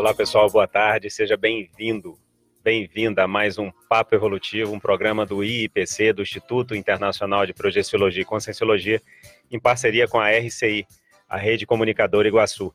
[0.00, 2.18] Olá, pessoal, boa tarde, seja bem-vindo,
[2.64, 8.22] bem-vinda a mais um Papo Evolutivo, um programa do IIPC, do Instituto Internacional de Projeciologia
[8.22, 9.02] e Conscienciologia,
[9.50, 10.86] em parceria com a RCI,
[11.28, 12.74] a Rede Comunicadora Iguaçu.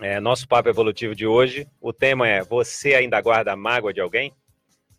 [0.00, 4.00] É, nosso Papo Evolutivo de hoje, o tema é Você ainda guarda a mágoa de
[4.00, 4.34] alguém?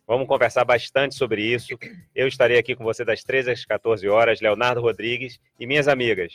[0.06, 1.78] Vamos conversar bastante sobre isso.
[2.14, 6.32] Eu estarei aqui com você das 13 às 14 horas, Leonardo Rodrigues e minhas amigas.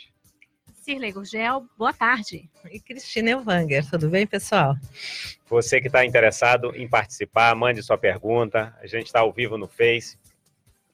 [0.88, 2.48] Cirlei Gurgel, boa tarde.
[2.72, 4.74] E Cristina Elvanger, tudo bem, pessoal?
[5.46, 8.74] Você que está interessado em participar, mande sua pergunta.
[8.80, 10.16] A gente está ao vivo no Face.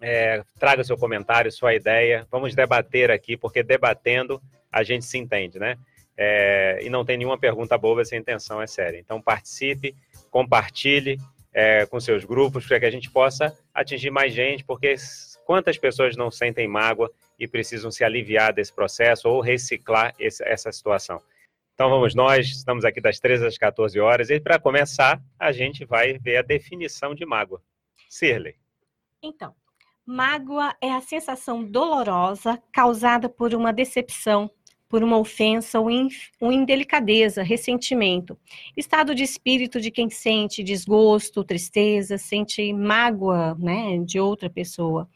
[0.01, 2.27] É, traga seu comentário, sua ideia.
[2.29, 5.79] Vamos debater aqui, porque debatendo a gente se entende, né?
[6.17, 8.99] É, e não tem nenhuma pergunta boba se a intenção é séria.
[8.99, 9.95] Então participe,
[10.29, 11.21] compartilhe
[11.53, 14.97] é, com seus grupos para que a gente possa atingir mais gente, porque
[15.47, 20.71] quantas pessoas não sentem mágoa e precisam se aliviar desse processo ou reciclar esse, essa
[20.73, 21.21] situação.
[21.75, 25.85] Então vamos nós, estamos aqui das 13 às 14 horas e para começar a gente
[25.85, 27.61] vai ver a definição de mágoa.
[28.09, 28.55] Sirley.
[29.21, 29.55] Então,
[30.07, 34.49] mágoa é a sensação dolorosa causada por uma decepção,
[34.89, 36.09] por uma ofensa ou, in,
[36.41, 38.39] ou indelicadeza, ressentimento.
[38.77, 45.09] Estado de espírito de quem sente desgosto, tristeza, sente mágoa né, de outra pessoa.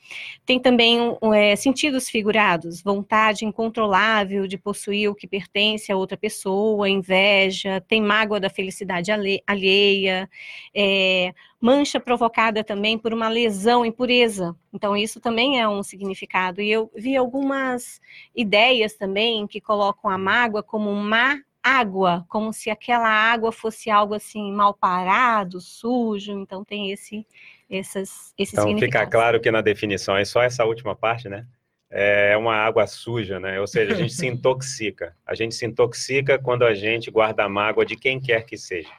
[0.44, 0.98] Tem também
[1.34, 8.02] é, sentidos figurados, vontade incontrolável de possuir o que pertence a outra pessoa, inveja, tem
[8.02, 9.11] mágoa da felicidade
[9.46, 10.28] alheia,
[10.74, 14.55] é, mancha provocada também por uma lesão, impureza.
[14.73, 16.61] Então, isso também é um significado.
[16.61, 18.01] E eu vi algumas
[18.34, 24.14] ideias também que colocam a mágoa como má água, como se aquela água fosse algo
[24.14, 26.33] assim mal parado, sujo.
[26.33, 27.27] Então, tem esse,
[27.69, 31.45] essas, esse então, fica claro que na definição é só essa última parte, né?
[31.91, 33.59] É uma água suja, né?
[33.61, 35.17] Ou seja, a gente se intoxica.
[35.27, 38.92] A gente se intoxica quando a gente guarda a mágoa de quem quer que seja.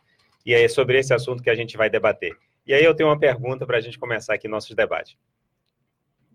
[0.43, 2.35] E é sobre esse assunto que a gente vai debater.
[2.69, 5.17] E aí eu tenho uma pergunta para a gente começar aqui nossos debates.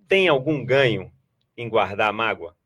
[0.09, 1.13] Tem algum ganho
[1.57, 2.57] em guardar mágoa?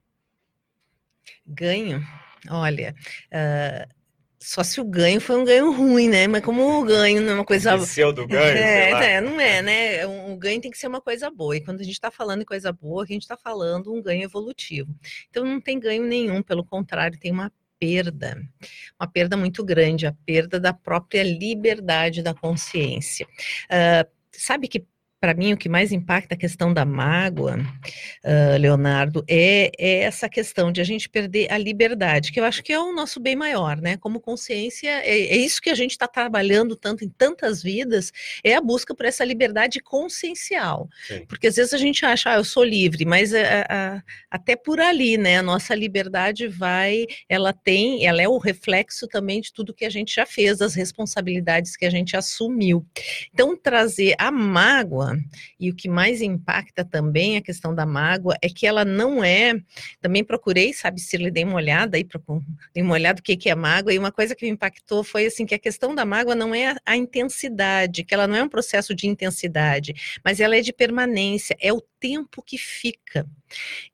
[1.47, 2.03] Ganho?
[2.49, 2.95] Olha,
[3.27, 3.95] uh,
[4.41, 6.27] só se o ganho foi um ganho ruim, né?
[6.27, 7.77] Mas como o ganho não é uma coisa.
[7.77, 8.57] do ganho?
[8.57, 10.07] É, é, não é, né?
[10.07, 11.55] O ganho tem que ser uma coisa boa.
[11.55, 14.25] E quando a gente está falando em coisa boa, a gente está falando um ganho
[14.25, 14.97] evolutivo.
[15.29, 18.41] Então não tem ganho nenhum, pelo contrário, tem uma perda,
[19.01, 23.27] uma perda muito grande, a perda da própria liberdade da consciência.
[23.71, 24.87] Uh, sabe que
[25.21, 30.29] para mim, o que mais impacta a questão da mágoa, uh, Leonardo, é, é, essa
[30.29, 33.35] questão de a gente perder a liberdade, que eu acho que é o nosso bem
[33.35, 33.97] maior, né?
[33.97, 38.13] Como consciência, é, é isso que a gente está trabalhando tanto em tantas vidas,
[38.45, 40.89] é a busca por essa liberdade consciencial.
[41.09, 41.25] Sim.
[41.27, 44.55] Porque às vezes a gente acha, ah, eu sou livre, mas a, eh, a, até
[44.55, 45.39] por ali, né?
[45.39, 49.91] A nossa liberdade vai, ela tem, ela é o reflexo também de tudo que a
[49.91, 52.87] gente já fez, das responsabilidades que a gente assumiu.
[53.33, 55.08] Então, trazer a mágoa
[55.59, 59.55] e o que mais impacta também a questão da mágoa é que ela não é.
[60.01, 62.07] Também procurei, sabe, se lhe dei uma olhada aí,
[62.75, 65.27] dei uma olhada o que, que é mágoa, e uma coisa que me impactou foi
[65.27, 68.43] assim: que a questão da mágoa não é a, a intensidade, que ela não é
[68.43, 73.27] um processo de intensidade, mas ela é de permanência, é o tempo que fica.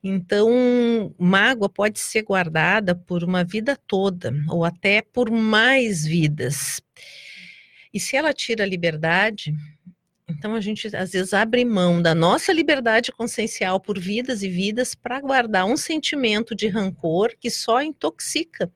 [0.03, 6.81] Então, mágoa pode ser guardada por uma vida toda, ou até por mais vidas.
[7.93, 9.55] E se ela tira a liberdade,
[10.27, 14.95] então a gente às vezes abre mão da nossa liberdade consciencial por vidas e vidas
[14.95, 18.71] para guardar um sentimento de rancor que só intoxica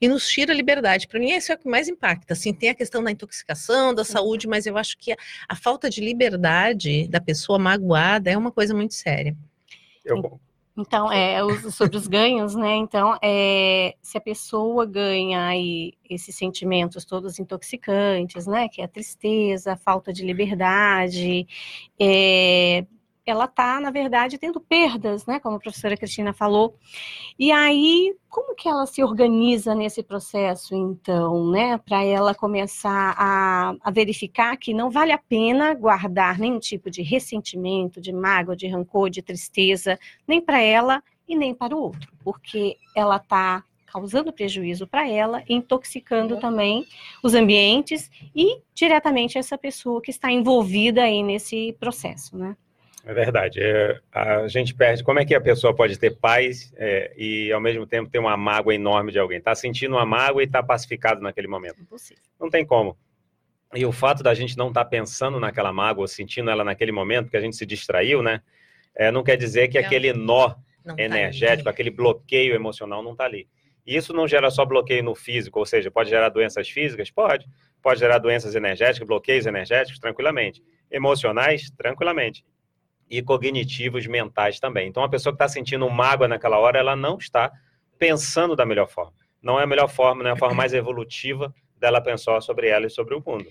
[0.00, 1.06] e nos tira a liberdade.
[1.06, 2.32] Para mim, isso é o que mais impacta.
[2.34, 5.16] Assim, tem a questão da intoxicação, da saúde, mas eu acho que a,
[5.48, 9.36] a falta de liberdade da pessoa magoada é uma coisa muito séria.
[10.04, 10.40] Eu,
[10.76, 11.38] então, é,
[11.70, 12.76] sobre os ganhos, né?
[12.76, 18.68] Então, é, se a pessoa ganha aí esses sentimentos todos intoxicantes, né?
[18.68, 21.46] Que é a tristeza, a falta de liberdade,
[22.00, 22.86] é,
[23.24, 25.38] ela está, na verdade, tendo perdas, né?
[25.38, 26.76] Como a professora Cristina falou.
[27.38, 31.78] E aí, como que ela se organiza nesse processo, então, né?
[31.78, 37.02] Para ela começar a, a, verificar que não vale a pena guardar nenhum tipo de
[37.02, 42.12] ressentimento, de mágoa, de rancor, de tristeza, nem para ela e nem para o outro,
[42.24, 46.86] porque ela está causando prejuízo para ela, intoxicando também
[47.22, 52.56] os ambientes e diretamente essa pessoa que está envolvida aí nesse processo, né?
[53.04, 53.60] É verdade.
[53.60, 55.02] É, a gente perde.
[55.02, 58.36] Como é que a pessoa pode ter paz é, e, ao mesmo tempo, ter uma
[58.36, 59.38] mágoa enorme de alguém?
[59.38, 61.80] Está sentindo uma mágoa e está pacificado naquele momento.
[61.80, 62.22] Impossível.
[62.40, 62.96] Não tem como.
[63.74, 67.30] E o fato da gente não estar tá pensando naquela mágoa, sentindo ela naquele momento,
[67.30, 68.40] que a gente se distraiu, né?
[68.94, 69.86] É, não quer dizer que não.
[69.86, 70.54] aquele nó
[70.84, 73.48] não tá energético, tá aquele bloqueio emocional não está ali.
[73.84, 77.10] E isso não gera só bloqueio no físico, ou seja, pode gerar doenças físicas?
[77.10, 77.48] Pode.
[77.82, 80.62] Pode gerar doenças energéticas, bloqueios energéticos, tranquilamente.
[80.88, 82.44] Emocionais, tranquilamente.
[83.12, 84.88] E cognitivos, mentais também.
[84.88, 87.52] Então, a pessoa que está sentindo mágoa naquela hora, ela não está
[87.98, 89.12] pensando da melhor forma.
[89.42, 92.86] Não é a melhor forma, não é a forma mais evolutiva dela pensar sobre ela
[92.86, 93.46] e sobre o mundo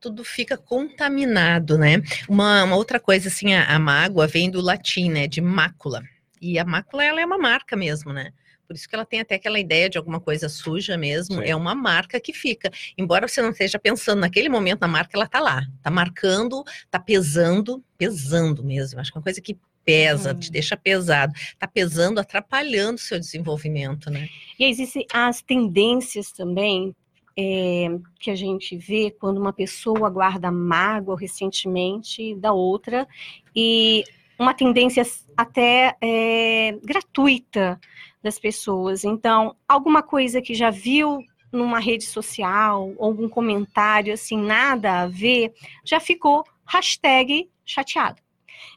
[0.00, 2.00] tudo fica contaminado, né?
[2.26, 5.26] Uma, uma, outra coisa, assim, a, a mágoa vem do latim, né?
[5.26, 6.02] De mácula.
[6.40, 8.32] E a mácula, ela é uma marca mesmo, né?
[8.70, 11.44] Por isso que ela tem até aquela ideia de alguma coisa suja mesmo, Sim.
[11.44, 12.70] é uma marca que fica.
[12.96, 17.00] Embora você não esteja pensando naquele momento na marca, ela tá lá, tá marcando, tá
[17.00, 19.00] pesando, pesando mesmo.
[19.00, 20.38] Acho que é uma coisa que pesa, hum.
[20.38, 24.28] te deixa pesado, tá pesando, atrapalhando o seu desenvolvimento, né?
[24.56, 26.94] E existem as tendências também
[27.36, 27.88] é,
[28.20, 33.04] que a gente vê quando uma pessoa guarda mágoa recentemente da outra
[33.52, 34.04] e
[34.38, 35.04] uma tendência
[35.36, 37.80] até é, gratuita
[38.22, 39.04] das pessoas.
[39.04, 45.52] Então, alguma coisa que já viu numa rede social, algum comentário assim, nada a ver,
[45.84, 48.22] já ficou hashtag chateado.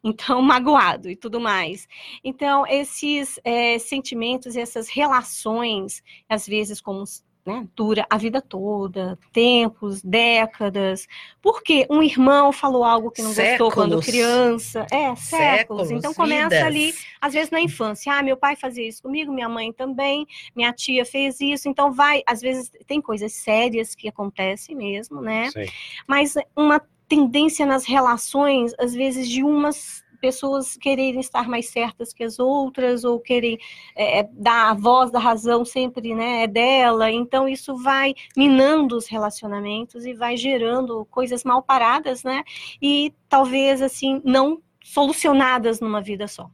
[0.04, 1.88] Então, magoado e tudo mais.
[2.24, 7.04] Então, esses é, sentimentos, essas relações, às vezes como
[7.46, 11.08] né, dura a vida toda, tempos, décadas.
[11.42, 13.58] Porque um irmão falou algo que não séculos.
[13.58, 14.86] gostou quando criança.
[14.92, 15.22] É, séculos.
[15.30, 16.64] séculos então começa vidas.
[16.64, 18.14] ali, às vezes na infância.
[18.14, 20.26] Ah, meu pai fazia isso comigo, minha mãe também,
[20.56, 21.68] minha tia fez isso.
[21.68, 25.50] Então vai, às vezes tem coisas sérias que acontecem mesmo, né?
[25.52, 25.66] Sim.
[26.08, 32.24] Mas uma tendência nas relações, às vezes, de umas pessoas quererem estar mais certas que
[32.24, 33.60] as outras, ou querem
[33.94, 37.12] é, é, dar a voz da razão sempre né, é dela.
[37.12, 42.46] Então, isso vai minando os relacionamentos e vai gerando coisas mal paradas, né?
[42.82, 46.50] E talvez, assim, não solucionadas numa vida só.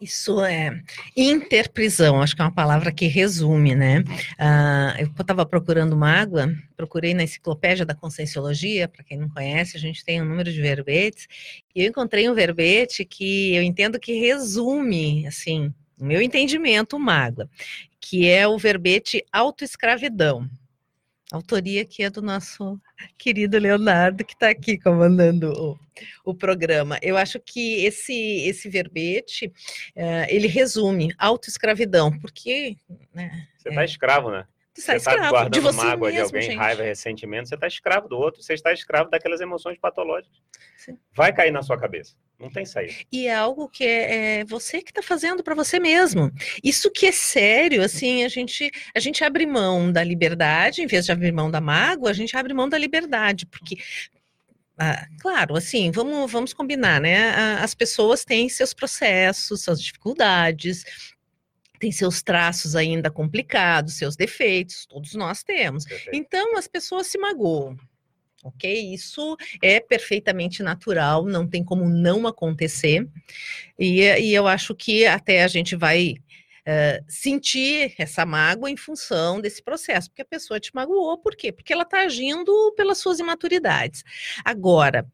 [0.00, 0.80] Isso é
[1.16, 4.00] interprisão, acho que é uma palavra que resume, né?
[4.38, 9.80] Uh, eu estava procurando mágoa, procurei na enciclopédia da Conscienciologia, para quem não conhece, a
[9.80, 11.26] gente tem um número de verbetes,
[11.74, 17.48] e eu encontrei um verbete que eu entendo que resume, assim, o meu entendimento, mágoa,
[18.00, 20.48] que é o verbete autoescravidão.
[21.32, 22.80] Autoria que é do nosso
[23.18, 25.78] querido Leonardo, que está aqui comandando o,
[26.30, 26.98] o, programa.
[27.02, 28.14] Eu acho que esse,
[28.46, 29.46] esse verbete,
[29.96, 32.76] uh, ele resume autoescravidão, porque...
[33.14, 34.46] Né, você está é, escravo, né?
[34.76, 36.56] Você está tá guardando de você mágoa mesmo, de alguém, gente.
[36.56, 40.36] raiva, ressentimento, você está escravo do outro, você está escravo daquelas emoções patológicas.
[40.76, 40.98] Sim.
[41.14, 42.14] Vai cair na sua cabeça.
[42.38, 42.92] Não tem saída.
[43.10, 46.30] E é algo que é, é você que está fazendo para você mesmo.
[46.62, 51.06] Isso que é sério, assim, a gente, a gente abre mão da liberdade, em vez
[51.06, 53.78] de abrir mão da mágoa, a gente abre mão da liberdade, porque
[54.78, 57.30] ah, claro, assim, vamos, vamos combinar, né?
[57.60, 60.84] As pessoas têm seus processos, suas dificuldades,
[61.78, 65.84] tem seus traços ainda complicados, seus defeitos, todos nós temos.
[65.84, 66.16] Perfeito.
[66.16, 67.76] Então, as pessoas se magoam.
[68.44, 68.92] Ok?
[68.94, 73.08] Isso é perfeitamente natural, não tem como não acontecer.
[73.78, 76.14] E, e eu acho que até a gente vai
[76.66, 81.50] uh, sentir essa mágoa em função desse processo, porque a pessoa te magoou, por quê?
[81.50, 84.04] Porque ela está agindo pelas suas imaturidades.
[84.44, 85.06] Agora,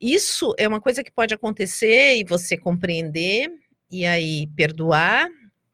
[0.00, 3.50] isso é uma coisa que pode acontecer e você compreender
[3.90, 5.28] e aí perdoar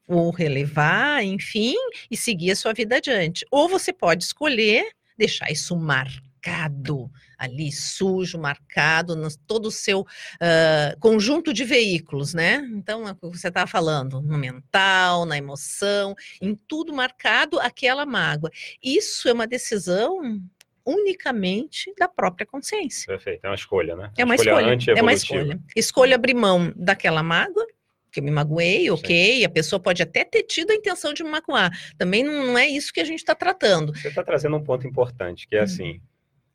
[0.07, 1.75] ou relevar, enfim,
[2.09, 3.45] e seguir a sua vida adiante.
[3.51, 10.99] Ou você pode escolher deixar isso marcado ali, sujo, marcado, no todo o seu uh,
[10.99, 12.67] conjunto de veículos, né?
[12.71, 18.05] Então, é o que você estava falando, no mental, na emoção, em tudo marcado aquela
[18.05, 18.49] mágoa.
[18.81, 20.41] Isso é uma decisão
[20.85, 23.07] unicamente da própria consciência.
[23.07, 24.11] Perfeito, é uma escolha, né?
[24.17, 25.59] É uma escolha, escolha é uma escolha.
[25.75, 27.67] Escolha abrir mão daquela mágoa
[28.11, 29.45] que eu me magoei, ok, Sim.
[29.45, 31.71] a pessoa pode até ter tido a intenção de me magoar.
[31.97, 33.93] Também não, é isso que a gente está tratando.
[33.95, 35.63] Você está trazendo um ponto importante, que é hum.
[35.63, 36.01] assim,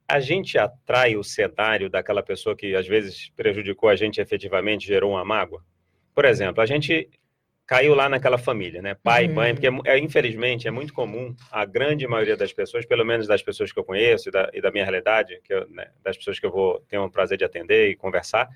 [0.09, 5.13] a gente atrai o cenário daquela pessoa que às vezes prejudicou a gente efetivamente, gerou
[5.13, 5.63] uma mágoa?
[6.15, 7.09] Por exemplo, a gente
[7.67, 8.95] caiu lá naquela família, né?
[9.03, 9.35] Pai, uhum.
[9.35, 13.43] mãe, porque é, infelizmente é muito comum a grande maioria das pessoas, pelo menos das
[13.43, 16.39] pessoas que eu conheço e da, e da minha realidade, que eu, né, das pessoas
[16.39, 18.49] que eu vou ter o prazer de atender e conversar,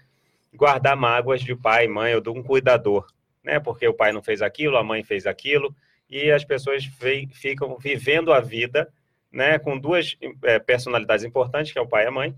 [0.57, 3.07] guardar mágoas de pai, mãe ou de um cuidador,
[3.45, 3.61] né?
[3.61, 5.75] Porque o pai não fez aquilo, a mãe fez aquilo,
[6.11, 6.85] e as pessoas
[7.33, 8.93] ficam vivendo a vida,
[9.31, 9.59] né?
[9.59, 12.35] Com duas é, personalidades importantes, que é o pai e a mãe,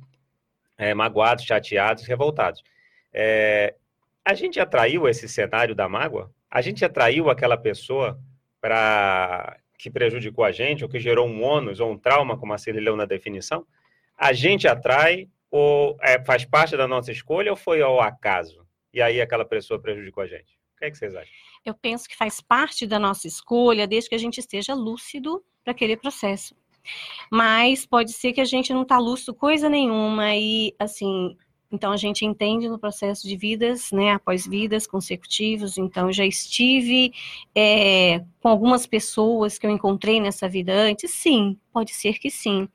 [0.77, 2.63] é, magoados, chateados, revoltados.
[3.13, 3.75] É,
[4.25, 6.31] a gente atraiu esse cenário da mágoa?
[6.51, 8.19] A gente atraiu aquela pessoa
[8.61, 12.57] para que prejudicou a gente, ou que gerou um ônus ou um trauma, como a
[12.67, 13.65] leu na definição?
[14.17, 18.67] A gente atrai ou é, faz parte da nossa escolha ou foi ao acaso?
[18.93, 20.59] E aí aquela pessoa prejudicou a gente?
[20.75, 21.33] O que, é que vocês acham?
[21.65, 25.73] eu penso que faz parte da nossa escolha, desde que a gente esteja lúcido para
[25.73, 26.55] aquele processo.
[27.31, 31.37] Mas pode ser que a gente não está lúcido coisa nenhuma e, assim,
[31.71, 35.77] então, a gente entende no processo de vidas, né, após vidas consecutivos.
[35.77, 37.13] Então, já estive
[37.55, 41.11] é, com algumas pessoas que eu encontrei nessa vida antes?
[41.11, 42.69] Sim, pode ser que sim.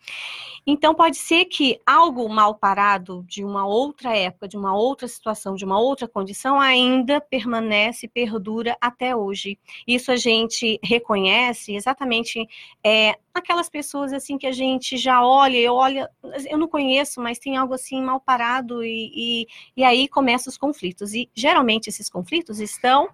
[0.65, 5.55] Então, pode ser que algo mal parado de uma outra época, de uma outra situação,
[5.55, 9.59] de uma outra condição, ainda permanece, perdura até hoje.
[9.85, 12.47] Isso a gente reconhece exatamente
[12.81, 16.07] é, aquelas pessoas assim que a gente já olha, eu olho,
[16.49, 20.57] eu não conheço, mas tem algo assim mal parado e, e, e aí começam os
[20.57, 21.13] conflitos.
[21.13, 23.09] E geralmente esses conflitos estão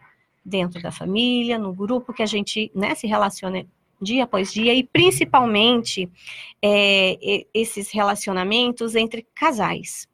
[0.45, 3.65] dentro da família, no grupo que a gente né, se relaciona
[4.01, 6.09] dia após dia, e principalmente
[6.61, 10.07] é, esses relacionamentos entre casais.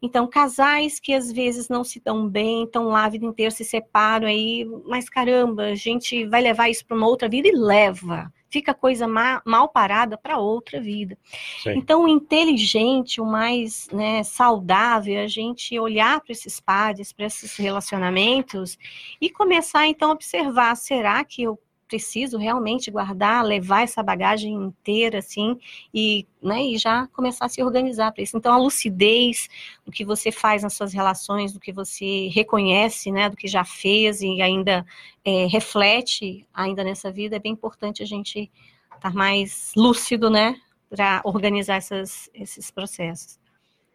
[0.00, 3.64] Então, casais que às vezes não se dão bem, estão lá a vida inteira, se
[3.64, 8.32] separam aí, mas caramba, a gente vai levar isso para uma outra vida e leva.
[8.50, 11.18] Fica coisa ma mal parada para outra vida.
[11.62, 11.72] Sim.
[11.76, 17.26] Então, o inteligente, o mais né, saudável, é a gente olhar para esses pares, para
[17.26, 18.78] esses relacionamentos
[19.20, 25.18] e começar então a observar: será que eu preciso realmente guardar, levar essa bagagem inteira,
[25.18, 25.58] assim,
[25.92, 28.36] e, né, e já começar a se organizar para isso.
[28.36, 29.48] Então, a lucidez
[29.84, 33.64] do que você faz nas suas relações, do que você reconhece, né, do que já
[33.64, 34.86] fez e ainda
[35.24, 38.50] é, reflete ainda nessa vida, é bem importante a gente
[38.94, 43.38] estar mais lúcido, né, para organizar essas, esses processos.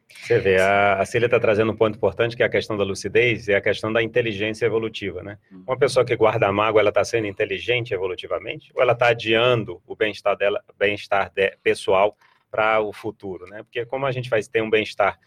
[0.10, 2.84] Você vê, a, a Cília está trazendo um ponto importante, que é a questão da
[2.84, 5.38] lucidez e a questão da inteligência evolutiva, né?
[5.52, 5.64] Uhum.
[5.68, 8.72] Uma pessoa que guarda a mágoa, ela está sendo inteligente evolutivamente?
[8.76, 12.16] Ou ela está adiando o bem-estar dela, bem-estar de, pessoal
[12.50, 13.64] para o futuro, né?
[13.64, 15.20] Porque como a gente vai ter um bem-estar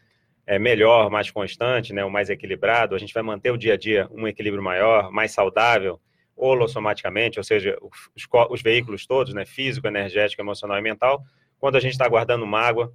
[0.46, 3.76] é, melhor, mais constante, né, o mais equilibrado, a gente vai manter o dia a
[3.76, 6.00] dia um equilíbrio maior, mais saudável,
[6.36, 11.22] holossomaticamente, ou seja, os, os veículos todos, né, físico, energético, emocional e mental,
[11.58, 12.92] quando a gente está guardando mágoa,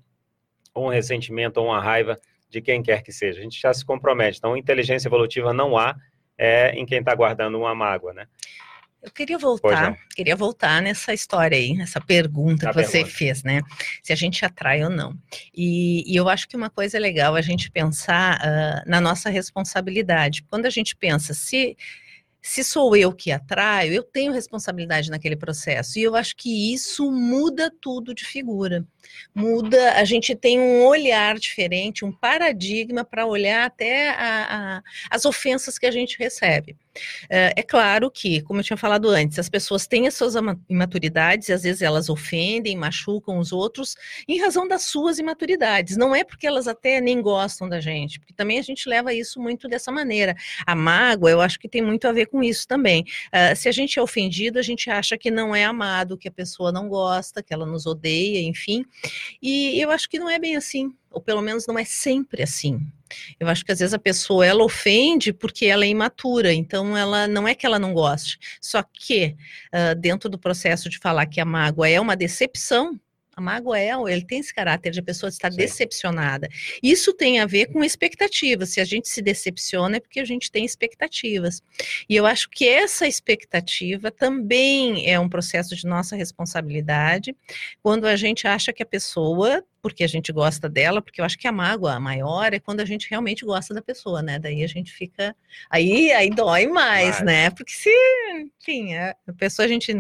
[0.74, 3.40] ou um ressentimento ou uma raiva de quem quer que seja.
[3.40, 4.38] A gente já se compromete.
[4.38, 5.96] Então, inteligência evolutiva não há
[6.38, 8.28] é, em quem está guardando uma mágoa, né?
[9.02, 13.16] Eu queria voltar, queria voltar nessa história aí, nessa pergunta que você pergunta.
[13.16, 13.62] fez, né?
[14.04, 15.18] Se a gente atrai ou não.
[15.52, 19.28] E, e, eu acho que uma coisa é legal a gente pensar uh, na nossa
[19.28, 20.44] responsabilidade.
[20.44, 21.76] Quando a gente pensa, se
[22.42, 26.00] se sou eu que atraio, eu tenho responsabilidade naquele processo.
[26.00, 28.84] E eu acho que isso muda tudo de figura.
[29.34, 35.26] Muda, a gente tem um olhar diferente, um paradigma para olhar até a, a, as
[35.26, 36.76] ofensas que a gente recebe.
[37.30, 40.34] É, é claro que, como eu tinha falado antes, as pessoas têm as suas
[40.70, 43.96] imaturidades e às vezes elas ofendem, machucam os outros
[44.28, 45.96] em razão das suas imaturidades.
[45.96, 49.40] Não é porque elas até nem gostam da gente, porque também a gente leva isso
[49.40, 50.36] muito dessa maneira.
[50.66, 53.06] A mágoa, eu acho que tem muito a ver com isso também.
[53.28, 56.32] Uh, se a gente é ofendido, a gente acha que não é amado, que a
[56.32, 58.86] pessoa não gosta, que ela nos odeia, enfim.
[59.42, 62.80] E eu acho que não é bem assim ou pelo menos não é sempre assim.
[63.40, 67.28] Eu acho que às vezes a pessoa ela ofende porque ela é imatura, então ela
[67.28, 69.36] não é que ela não goste, só que
[69.74, 72.98] uh, dentro do processo de falar que a mágoa é uma decepção,
[73.36, 75.58] a mágoa é, ele tem esse caráter de a pessoa estar Sim.
[75.58, 76.50] decepcionada.
[76.84, 78.70] Isso tem a ver com expectativas.
[78.70, 81.64] Se a gente se decepciona é porque a gente tem expectativas.
[82.10, 87.36] E eu acho que essa expectativa também é um processo de nossa responsabilidade,
[87.82, 91.38] quando a gente acha que a pessoa porque a gente gosta dela, porque eu acho
[91.38, 94.38] que a mágoa maior é quando a gente realmente gosta da pessoa, né?
[94.38, 95.36] Daí a gente fica.
[95.70, 97.50] Aí, aí dói mais, né?
[97.50, 97.90] Porque se,
[98.60, 99.94] enfim, a pessoa a gente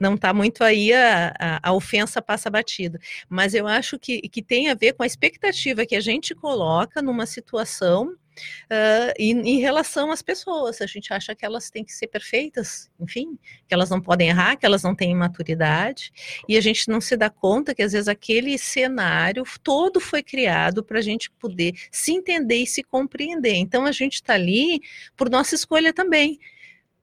[0.00, 2.98] não tá muito aí, a, a, a, ofensa passa batida.
[3.28, 7.00] Mas eu acho que, que tem a ver com a expectativa que a gente coloca
[7.00, 8.16] numa situação
[8.64, 12.90] Uh, em, em, relação às pessoas, a gente acha que elas têm que ser perfeitas,
[12.98, 16.12] enfim, que elas não podem errar, que elas não têm maturidade,
[16.48, 20.82] e a gente não se dá conta que às vezes aquele cenário todo foi criado
[20.82, 23.54] para a gente poder se entender e se compreender.
[23.54, 24.80] Então a gente está ali
[25.16, 26.38] por nossa escolha também.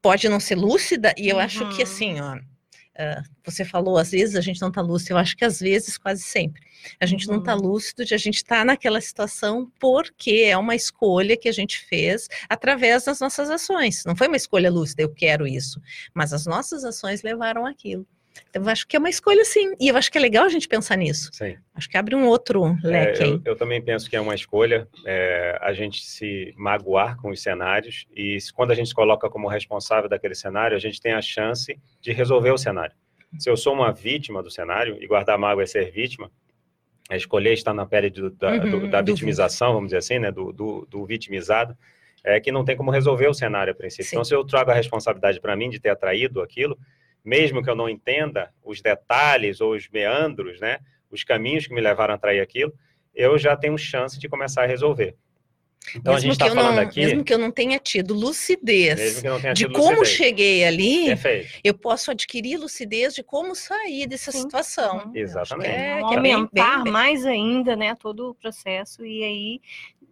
[0.01, 1.41] Pode não ser lúcida, e eu uhum.
[1.43, 2.39] acho que assim, ó,
[3.01, 5.97] Uh, você falou, às vezes a gente não está lúcido, eu acho que às vezes,
[5.97, 6.61] quase sempre,
[6.99, 7.37] a gente tá uhum.
[7.37, 11.49] não está lúcido de a gente estar tá naquela situação porque é uma escolha que
[11.49, 14.03] a gente fez através das nossas ações.
[14.05, 15.81] Não foi uma escolha lúcida, eu quero isso,
[16.13, 18.05] mas as nossas ações levaram aquilo.
[18.49, 19.73] Então, eu acho que é uma escolha sim.
[19.79, 21.29] E eu acho que é legal a gente pensar nisso.
[21.33, 21.57] Sim.
[21.73, 23.23] Acho que abre um outro leque.
[23.23, 27.29] É, eu, eu, também penso que é uma escolha é, a gente se magoar com
[27.29, 28.05] os cenários.
[28.15, 31.79] E quando a gente se coloca como responsável daquele cenário, a gente tem a chance
[32.01, 32.95] de resolver o cenário.
[33.39, 36.29] Se eu sou uma vítima do cenário, e guardar mágoa é ser vítima,
[37.09, 40.31] é escolher estar na pele do, da, uhum, do, da vitimização, vamos dizer assim, né,
[40.31, 41.77] do, do, do vitimizado,
[42.23, 44.05] é que não tem como resolver o cenário a princípio.
[44.05, 44.15] Sim.
[44.15, 46.77] Então, se eu trago a responsabilidade para mim de ter atraído aquilo,
[47.23, 51.81] mesmo que eu não entenda os detalhes ou os meandros, né, os caminhos que me
[51.81, 52.73] levaram a atrair aquilo,
[53.13, 55.15] eu já tenho chance de começar a resolver.
[55.95, 57.79] Então, mesmo a gente que está eu falando não, aqui, Mesmo que eu não tenha
[57.79, 60.09] tido mesmo lucidez tenha de tido como lucidez.
[60.09, 61.59] cheguei ali, Perfeito.
[61.63, 64.41] eu posso adquirir lucidez de como sair dessa Sim.
[64.41, 65.05] situação.
[65.07, 65.11] Uhum.
[65.15, 65.69] Exatamente.
[65.71, 69.61] É, que é bem- aumentar bem- bem- mais ainda, né, todo o processo e aí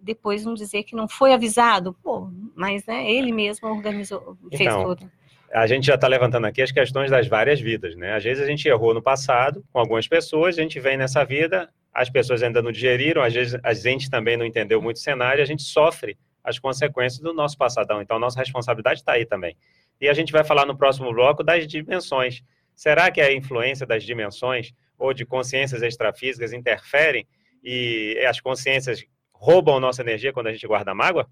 [0.02, 4.84] depois não dizer que não foi avisado, pô, mas né, ele mesmo organizou, fez Então,
[4.96, 5.12] tudo.
[5.54, 8.16] A gente já está levantando aqui as questões das várias vidas, né?
[8.16, 11.70] Às vezes a gente errou no passado com algumas pessoas, a gente vem nessa vida,
[11.94, 15.42] as pessoas ainda não digeriram, às vezes a gente também não entendeu muito o cenário,
[15.42, 18.02] a gente sofre as consequências do nosso passadão.
[18.02, 19.58] Então, a nossa responsabilidade está aí também.
[20.00, 22.42] E a gente vai falar no próximo bloco das dimensões.
[22.76, 27.28] Será que a influência das dimensões ou de consciências extrafísicas interferem
[27.64, 29.04] e as consciências
[29.34, 31.28] roubam nossa energia quando a gente guarda mágoa?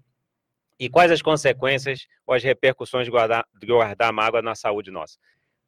[0.78, 5.18] E quais as consequências ou as repercussões de guardar, de guardar mágoa na saúde nossa?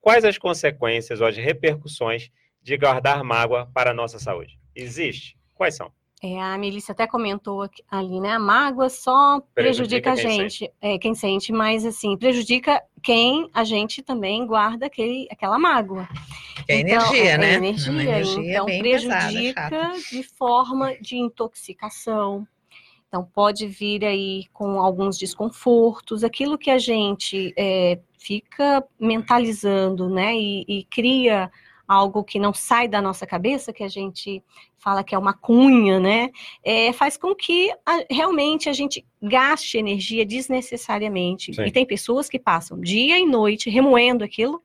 [0.01, 2.31] Quais as consequências ou as repercussões
[2.63, 4.59] de guardar mágoa para a nossa saúde?
[4.75, 5.37] Existe?
[5.55, 5.93] Quais são?
[6.23, 8.33] É, a Melissa até comentou ali, né?
[8.33, 13.49] A mágoa só Prejudica prejudica, a quem gente, é, quem sente, mas assim, prejudica quem
[13.55, 16.07] a gente também guarda aquele, aquela mágoa.
[16.67, 17.47] Que é Então, energia, é, né?
[17.47, 19.93] é É energia, uma energia então bem pesada, prejudica chata.
[20.11, 22.47] de forma de intoxicação.
[23.11, 30.37] Então pode vir aí com alguns desconfortos, aquilo que a gente é, fica mentalizando, né?
[30.37, 31.51] E, e cria
[31.89, 34.41] algo que não sai da nossa cabeça, que a gente
[34.79, 36.31] fala que é uma cunha, né?
[36.63, 41.53] É, faz com que a- realmente a gente gaste energia desnecessariamente.
[41.53, 41.65] Sim.
[41.65, 44.63] E tem pessoas que passam dia e noite remoendo aquilo,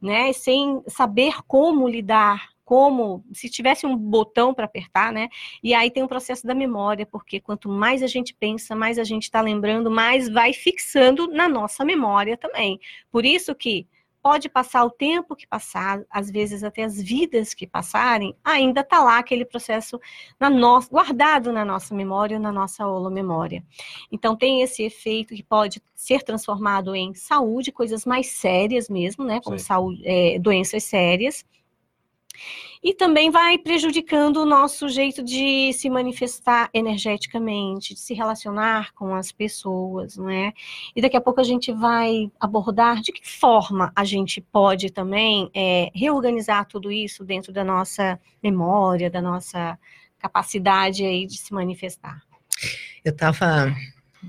[0.00, 0.32] né?
[0.32, 5.28] Sem saber como lidar, como se tivesse um botão para apertar, né?
[5.62, 9.04] E aí tem o processo da memória, porque quanto mais a gente pensa, mais a
[9.04, 12.80] gente está lembrando, mais vai fixando na nossa memória também.
[13.10, 13.86] Por isso que
[14.24, 19.04] pode passar o tempo que passar, às vezes até as vidas que passarem, ainda está
[19.04, 20.00] lá aquele processo
[20.40, 23.62] na nossa, guardado na nossa memória na nossa holomemória.
[24.10, 29.42] Então tem esse efeito que pode ser transformado em saúde, coisas mais sérias mesmo, né?
[29.44, 31.44] Como saúde, é, doenças sérias.
[32.82, 39.14] E também vai prejudicando o nosso jeito de se manifestar energeticamente, de se relacionar com
[39.14, 40.52] as pessoas, não é?
[40.94, 45.50] E daqui a pouco a gente vai abordar de que forma a gente pode também
[45.54, 49.78] é, reorganizar tudo isso dentro da nossa memória, da nossa
[50.18, 52.22] capacidade aí de se manifestar.
[53.04, 53.74] Eu estava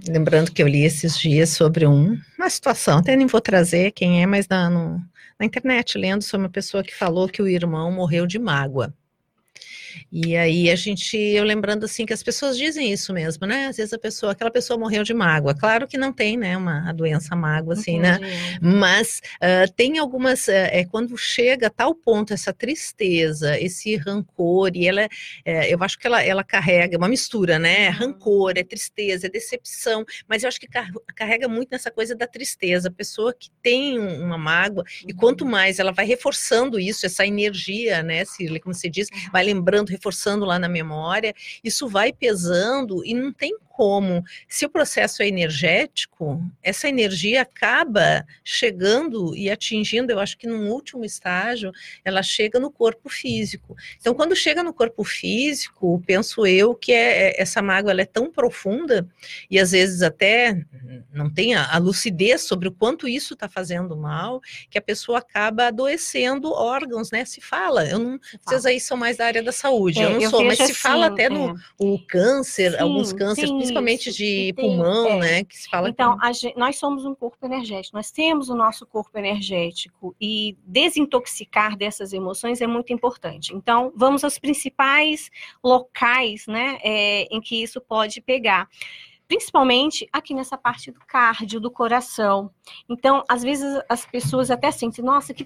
[0.08, 4.22] lembrando que eu li esses dias sobre um- uma situação, até nem vou trazer quem
[4.22, 5.02] é, mas na, no-
[5.40, 8.94] na internet, lendo sobre uma pessoa que falou que o irmão morreu de mágoa.
[10.12, 13.68] E aí a gente, eu lembrando assim que as pessoas dizem isso mesmo, né?
[13.68, 15.54] Às vezes a pessoa, aquela pessoa morreu de mágoa.
[15.54, 18.20] Claro que não tem, né, uma a doença mágoa assim, né?
[18.62, 24.72] Mas ah, tem algumas, ah, é quando chega a tal ponto essa tristeza, esse rancor,
[24.76, 25.08] e ela,
[25.44, 27.86] é, eu acho que ela, ela carrega uma mistura, né?
[27.86, 32.16] É Rancor, é tristeza, é decepção, mas eu acho que car- carrega muito nessa coisa
[32.16, 32.90] da tristeza.
[32.90, 37.26] A pessoa que tem um- uma mágoa, e quanto mais ela vai reforçando isso, essa
[37.26, 43.04] energia, né, Cirle, como você diz, vai lembrando, reforçando lá na memória, isso vai pesando
[43.06, 44.24] e não tem como.
[44.48, 50.70] Se o processo é energético, essa energia acaba chegando e atingindo, eu acho que num
[50.72, 53.76] último estágio, ela chega no corpo físico.
[54.00, 58.06] Então, quando chega no corpo físico, penso eu que é, é- essa mágoa ela é
[58.06, 59.06] tão profunda
[59.52, 60.64] e às vezes até
[61.14, 65.18] não tem a, a lucidez sobre o quanto isso está fazendo mal, que a pessoa
[65.20, 67.26] acaba adoecendo órgãos, né?
[67.26, 70.22] Se fala, eu não, vocês aí são mais da área da saúde, eu É, não
[70.22, 71.54] eu sou, mas se fala assim, até no é.
[71.78, 75.20] o câncer, Sim, alguns cânceres, principalmente isso, de e tem- pulmão, é.
[75.20, 75.44] né?
[75.44, 78.56] Que se fala Então, que a gen- nós somos um corpo energético, nós temos o
[78.56, 83.54] nosso corpo energético e desintoxicar dessas emoções é muito importante.
[83.54, 85.30] Então, vamos aos principais
[85.64, 88.68] locais, né, é, em que isso pode pegar.
[89.28, 92.52] Principalmente aqui nessa parte do cardio, do coração.
[92.88, 95.44] Então, às vezes as pessoas até sentem, nossa, que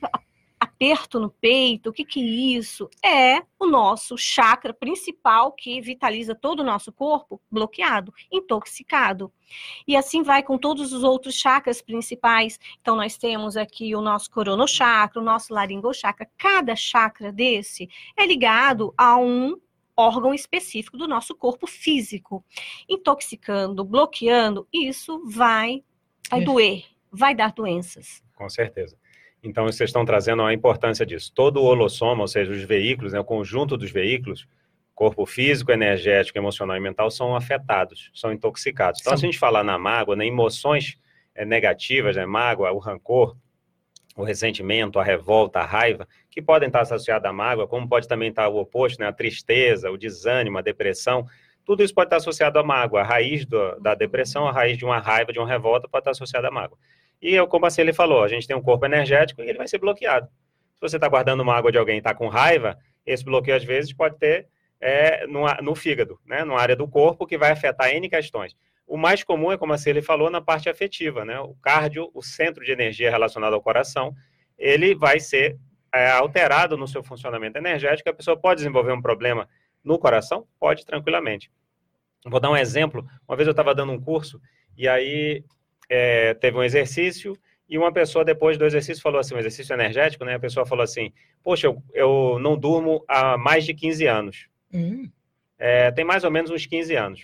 [0.79, 2.89] aperto no peito, o que que é isso?
[3.03, 9.31] É o nosso chakra principal que vitaliza todo o nosso corpo bloqueado, intoxicado.
[9.85, 12.57] E assim vai com todos os outros chakras principais.
[12.79, 16.29] Então, nós temos aqui o nosso coronochakra, o nosso laringochakra.
[16.37, 19.59] Cada chakra desse é ligado a um
[19.97, 22.41] órgão específico do nosso corpo físico.
[22.87, 25.83] Intoxicando, bloqueando, isso vai,
[26.31, 28.23] vai doer, vai dar doenças.
[28.33, 28.97] Com certeza.
[29.43, 31.31] Então, vocês estão trazendo a importância disso.
[31.33, 34.47] Todo o holossoma, ou seja, os veículos, né, o conjunto dos veículos,
[34.93, 38.99] corpo físico, energético, emocional e mental são afetados, são intoxicados.
[38.99, 40.97] Então, se a gente falar na mágoa, né, emoções
[41.33, 43.37] é, negativas, né, mágoa, o rancor,
[44.17, 48.29] o ressentimento, a revolta, a raiva, que podem estar associadas à mágoa, como pode também
[48.29, 51.25] estar o oposto, né, a tristeza, o desânimo, a depressão,
[51.63, 53.01] tudo isso pode estar associado à mágoa.
[53.01, 56.11] A raiz do, da depressão, a raiz de uma raiva, de uma revolta, pode estar
[56.11, 56.77] associada à mágoa.
[57.21, 59.77] E como assim ele falou, a gente tem um corpo energético e ele vai ser
[59.77, 60.27] bloqueado.
[60.75, 63.91] Se você está guardando mágoa de alguém e está com raiva, esse bloqueio às vezes
[63.91, 64.47] pode ter
[64.79, 68.55] é, no, no fígado, né, numa área do corpo que vai afetar N questões.
[68.87, 71.39] O mais comum é, como assim ele falou, na parte afetiva, né?
[71.39, 74.15] O cardio, o centro de energia relacionado ao coração,
[74.57, 75.59] ele vai ser
[75.93, 78.09] é, alterado no seu funcionamento energético.
[78.09, 79.47] A pessoa pode desenvolver um problema
[79.83, 80.47] no coração?
[80.59, 81.51] Pode, tranquilamente.
[82.25, 83.05] Vou dar um exemplo.
[83.27, 84.41] Uma vez eu estava dando um curso
[84.75, 85.43] e aí
[85.89, 90.25] é, teve um exercício e uma pessoa, depois do exercício, falou assim, um exercício energético,
[90.25, 90.35] né?
[90.35, 94.47] A pessoa falou assim, poxa, eu, eu não durmo há mais de 15 anos.
[94.73, 95.09] Hum.
[95.57, 97.21] É, tem mais ou menos uns 15 anos.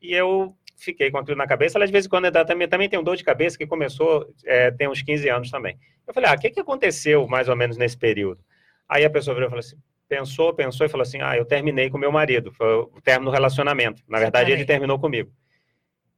[0.00, 1.76] E eu fiquei com aquilo na cabeça.
[1.76, 4.70] Ela, de vez em quando, também, também tem um dor de cabeça que começou, é,
[4.70, 5.78] tem uns 15 anos também.
[6.06, 8.40] Eu falei, ah, o que, que aconteceu mais ou menos nesse período?
[8.88, 9.76] Aí a pessoa virou e falou assim,
[10.08, 13.34] pensou, pensou e falou assim, ah, eu terminei com meu marido, foi o término do
[13.34, 14.02] relacionamento.
[14.08, 15.30] Na verdade, ele terminou comigo.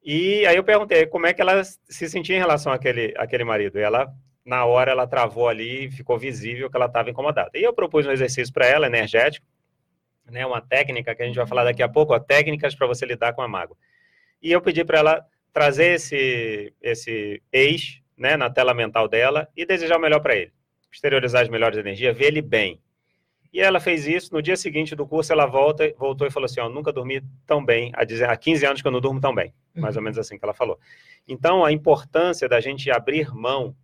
[0.04, 3.78] E aí eu perguntei como é que ela se sentia em relação àquele, àquele marido.
[3.78, 4.12] E ela,
[4.44, 7.50] na hora, ela travou ali, ficou visível que ela estava incomodada.
[7.54, 9.46] E eu propus um exercício para ela, energético,
[10.30, 13.06] né, uma técnica que a gente vai falar daqui a pouco, ó, técnicas para você
[13.06, 13.76] lidar com a mágoa.
[14.42, 19.64] E eu pedi para ela trazer esse, esse ex né, na tela mental dela e
[19.64, 20.52] desejar o melhor para ele.
[20.92, 22.78] Exteriorizar as melhores energias, ver ele bem.
[23.50, 24.34] E ela fez isso.
[24.34, 27.64] No dia seguinte do curso, ela volta, voltou e falou assim: ó, nunca dormi tão
[27.64, 27.92] bem.
[27.94, 29.54] Há 15 anos que eu não durmo tão bem.
[29.74, 30.04] Mais ou uhum.
[30.04, 30.78] menos assim que ela falou.
[31.26, 33.74] Então, a importância da gente abrir mão.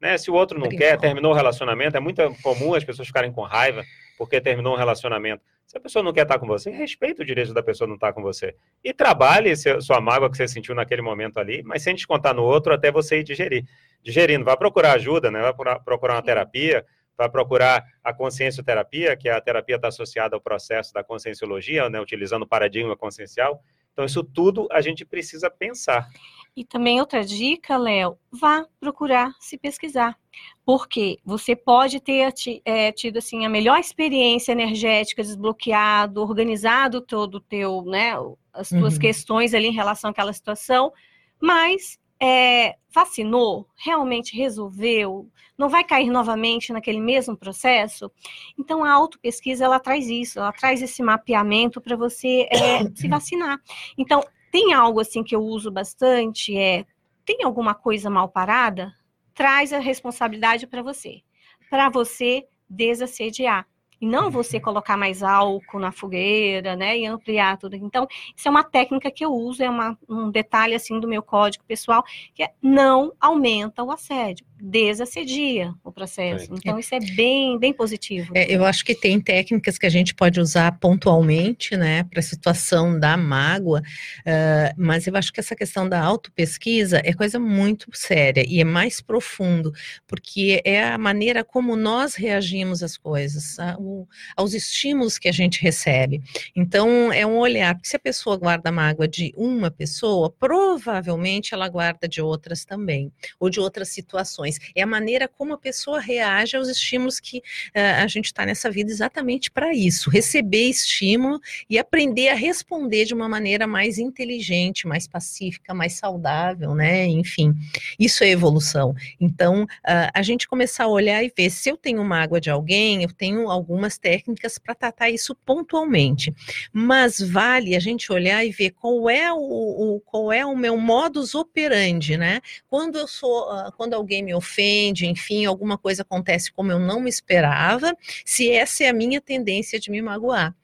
[0.00, 0.16] Né?
[0.16, 3.42] Se o outro não quer, terminou o relacionamento, é muito comum as pessoas ficarem com
[3.42, 3.84] raiva
[4.20, 5.42] porque terminou um relacionamento.
[5.66, 8.12] Se a pessoa não quer estar com você, respeita o direito da pessoa não estar
[8.12, 8.54] com você.
[8.84, 12.74] E trabalhe sua mágoa que você sentiu naquele momento ali, mas sem descontar no outro
[12.74, 13.64] até você ir digerir.
[14.02, 15.40] Digerindo, vai procurar ajuda, né?
[15.40, 16.84] vai procurar uma terapia,
[17.16, 21.98] vai procurar a consciencioterapia, que é a terapia está associada ao processo da conscienciologia, né?
[21.98, 23.62] utilizando o paradigma consciencial.
[24.00, 26.08] Então, isso tudo a gente precisa pensar.
[26.56, 30.18] E também outra dica, Léo, vá procurar se pesquisar.
[30.64, 32.32] Porque você pode ter
[32.64, 38.14] é, tido assim a melhor experiência energética, desbloqueado, organizado todo o teu, né,
[38.54, 39.00] as tuas uhum.
[39.00, 40.90] questões ali em relação àquela situação,
[41.38, 48.10] mas é, vacinou, realmente resolveu, não vai cair novamente naquele mesmo processo?
[48.58, 53.58] Então, a autopesquisa, ela traz isso, ela traz esse mapeamento para você é, se vacinar.
[53.96, 56.84] Então, tem algo assim que eu uso bastante, é,
[57.24, 58.92] tem alguma coisa mal parada?
[59.34, 61.22] Traz a responsabilidade para você,
[61.70, 63.66] para você desassediar
[64.00, 67.76] e não você colocar mais álcool na fogueira, né, e ampliar tudo.
[67.76, 71.22] Então, isso é uma técnica que eu uso, é uma, um detalhe assim do meu
[71.22, 76.52] código pessoal, que é não aumenta o assédio desassedia o processo.
[76.52, 78.32] Então, isso é bem, bem positivo.
[78.34, 82.22] É, eu acho que tem técnicas que a gente pode usar pontualmente, né, para a
[82.22, 87.88] situação da mágoa, uh, mas eu acho que essa questão da autopesquisa é coisa muito
[87.92, 89.72] séria e é mais profundo,
[90.06, 95.62] porque é a maneira como nós reagimos às coisas, ao, aos estímulos que a gente
[95.62, 96.22] recebe.
[96.54, 101.68] Então, é um olhar, porque se a pessoa guarda mágoa de uma pessoa, provavelmente ela
[101.68, 106.56] guarda de outras também, ou de outras situações é a maneira como a pessoa reage
[106.56, 111.78] aos estímulos que uh, a gente está nessa vida exatamente para isso, receber estímulo e
[111.78, 117.06] aprender a responder de uma maneira mais inteligente, mais pacífica, mais saudável, né?
[117.06, 117.54] Enfim,
[117.98, 118.94] isso é evolução.
[119.20, 123.02] Então, uh, a gente começar a olhar e ver se eu tenho mágoa de alguém,
[123.02, 126.34] eu tenho algumas técnicas para tratar isso pontualmente,
[126.72, 130.76] mas vale a gente olhar e ver qual é o, o qual é o meu
[130.76, 132.40] modus operandi, né?
[132.68, 137.06] Quando eu sou, uh, quando alguém me ofende, enfim, alguma coisa acontece como eu não
[137.06, 140.54] esperava, se essa é a minha tendência de me magoar.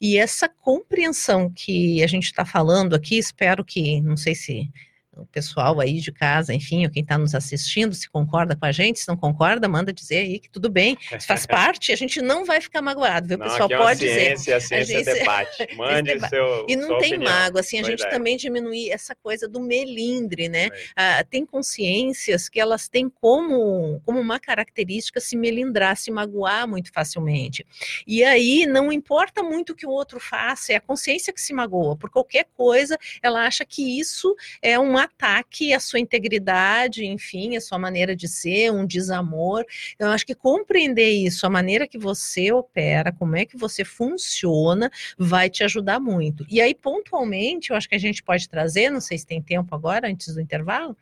[0.00, 4.70] E essa compreensão que a gente está falando aqui, espero que, não sei se
[5.16, 8.72] o pessoal aí de casa, enfim, ou quem está nos assistindo, se concorda com a
[8.72, 10.96] gente, se não concorda, manda dizer aí que tudo bem,
[11.26, 13.38] faz parte, a gente não vai ficar magoado, viu?
[13.38, 14.54] O pessoal é pode ciência, dizer.
[14.54, 15.18] A ciência a gente...
[15.18, 16.30] debate, mande debate.
[16.30, 17.32] seu E não tem opinião.
[17.32, 18.08] mágoa, assim, a gente é.
[18.08, 20.68] também diminuir essa coisa do melindre, né?
[20.96, 26.92] Ah, tem consciências que elas têm como, como uma característica se melindrar, se magoar muito
[26.92, 27.66] facilmente.
[28.06, 31.52] E aí, não importa muito o que o outro faça, é a consciência que se
[31.52, 37.56] magoa, por qualquer coisa, ela acha que isso é um ataque à sua integridade, enfim,
[37.56, 39.64] a sua maneira de ser, um desamor.
[39.98, 44.90] Eu acho que compreender isso, a maneira que você opera, como é que você funciona,
[45.18, 46.44] vai te ajudar muito.
[46.50, 49.74] E aí, pontualmente, eu acho que a gente pode trazer, não sei se tem tempo
[49.74, 50.96] agora, antes do intervalo,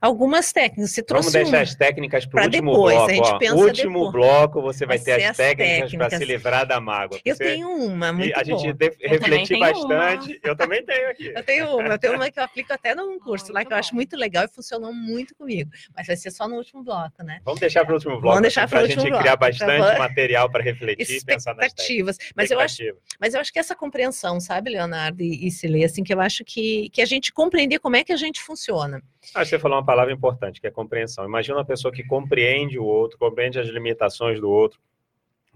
[0.00, 0.90] algumas técnicas.
[0.90, 3.10] Você Vamos deixar as técnicas para o último depois, bloco.
[3.10, 3.38] A gente ó.
[3.38, 4.12] pensa último depois.
[4.12, 6.08] bloco, você vai, vai ter as, técnicas, técnicas.
[6.08, 7.18] para se livrar da mágoa.
[7.24, 8.66] Eu tenho uma, muito A gente
[9.00, 10.28] refletir bastante.
[10.28, 10.38] Uma.
[10.42, 11.32] Eu também tenho aqui.
[11.34, 13.76] Eu tenho uma, eu tenho uma que eu aplico até num curso lá, que eu
[13.76, 15.70] acho muito legal e funcionou muito comigo.
[15.96, 17.40] Mas vai ser só no último bloco, né?
[17.44, 18.28] Vamos deixar para o último bloco.
[18.28, 19.18] Vamos deixar para a gente bloco.
[19.18, 22.18] criar bastante material para refletir e pensar nas técnicas.
[22.34, 22.82] Mas eu, acho,
[23.20, 26.44] mas eu acho que essa compreensão, sabe, Leonardo e, e Cilei, assim, que eu acho
[26.44, 29.02] que, que a gente compreender como é que a gente funciona.
[29.34, 31.24] Ah, você falou uma palavra importante, que é compreensão.
[31.24, 34.80] Imagina uma pessoa que compreende o outro, compreende as limitações do outro,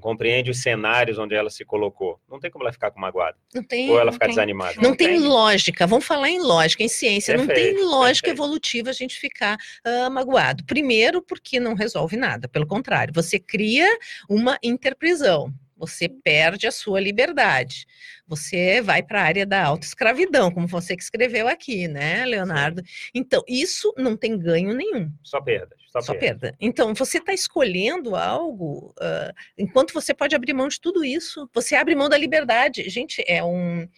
[0.01, 2.21] compreende os cenários onde ela se colocou.
[2.29, 3.37] Não tem como ela ficar com magoada.
[3.55, 4.35] Não tem, Ou ela ficar tem.
[4.35, 4.75] desanimada.
[4.77, 5.87] Não, não tem, tem, lógica.
[5.87, 7.37] Vamos falar em lógica, em ciência.
[7.37, 8.45] Perfeito, não tem lógica perfeito.
[8.45, 10.65] evolutiva a gente ficar uh, magoado.
[10.65, 12.49] Primeiro, porque não resolve nada.
[12.49, 13.89] Pelo contrário, você cria
[14.29, 17.87] uma interprisão você perde a sua liberdade.
[18.27, 22.83] Você vai para a área da autoescravidão, como você que escreveu aqui, né, Leonardo?
[23.15, 25.11] Então, isso não tem ganho nenhum.
[25.23, 25.75] Só perda.
[25.91, 26.49] Só, só perda.
[26.49, 26.57] perda.
[26.61, 31.75] Então, você está escolhendo algo, uh, enquanto você pode abrir mão de tudo isso, você
[31.75, 32.89] abre mão da liberdade.
[32.91, 33.89] Gente, é um.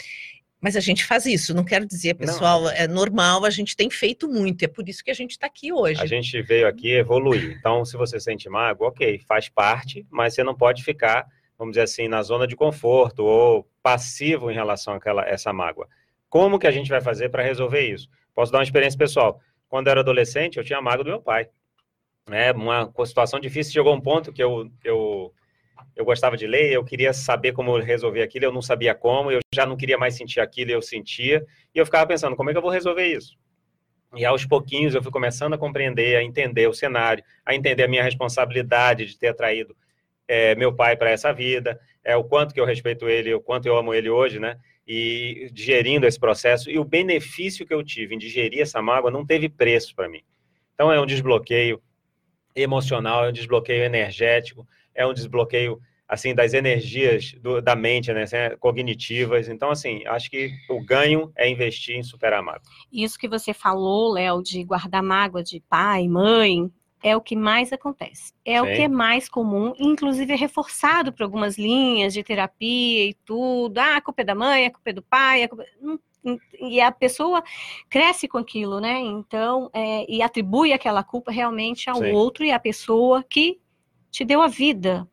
[0.60, 2.70] Mas a gente faz isso, não quero dizer, pessoal, não.
[2.70, 5.72] é normal, a gente tem feito muito, é por isso que a gente está aqui
[5.72, 6.02] hoje.
[6.02, 7.56] A gente veio aqui evoluir.
[7.58, 11.26] Então, se você sente mágoa, ok, faz parte, mas você não pode ficar
[11.60, 15.86] vamos dizer assim, na zona de conforto ou passivo em relação àquela essa mágoa.
[16.26, 18.08] Como que a gente vai fazer para resolver isso?
[18.34, 19.38] Posso dar uma experiência pessoal.
[19.68, 21.50] Quando eu era adolescente, eu tinha mágoa do meu pai.
[22.30, 23.74] É uma situação difícil.
[23.74, 25.34] Chegou um ponto que eu, eu,
[25.94, 29.40] eu gostava de ler, eu queria saber como resolver aquilo, eu não sabia como, eu
[29.54, 31.44] já não queria mais sentir aquilo, eu sentia.
[31.74, 33.36] E eu ficava pensando, como é que eu vou resolver isso?
[34.16, 37.88] E aos pouquinhos eu fui começando a compreender, a entender o cenário, a entender a
[37.88, 39.76] minha responsabilidade de ter atraído
[40.30, 43.66] é, meu pai para essa vida, é o quanto que eu respeito ele, o quanto
[43.66, 44.56] eu amo ele hoje, né?
[44.86, 49.26] E digerindo esse processo e o benefício que eu tive em digerir essa mágoa não
[49.26, 50.22] teve preço para mim.
[50.72, 51.82] Então é um desbloqueio
[52.54, 54.64] emocional, é um desbloqueio energético,
[54.94, 59.48] é um desbloqueio assim das energias do, da mente, né, assim, cognitivas.
[59.48, 62.62] Então assim, acho que o ganho é investir em superar a mágoa.
[62.92, 66.70] Isso que você falou, Léo, de guardar mágoa de pai, mãe,
[67.02, 68.32] é o que mais acontece.
[68.44, 73.14] É o que é mais comum, inclusive é reforçado por algumas linhas de terapia e
[73.24, 73.78] tudo.
[73.78, 75.64] Ah, a culpa é da mãe, a culpa é do pai, a culpa...
[76.60, 77.42] e a pessoa
[77.88, 78.98] cresce com aquilo, né?
[79.00, 82.12] Então, é, e atribui aquela culpa realmente ao Sim.
[82.12, 83.60] outro e à pessoa que
[84.10, 85.08] te deu a vida,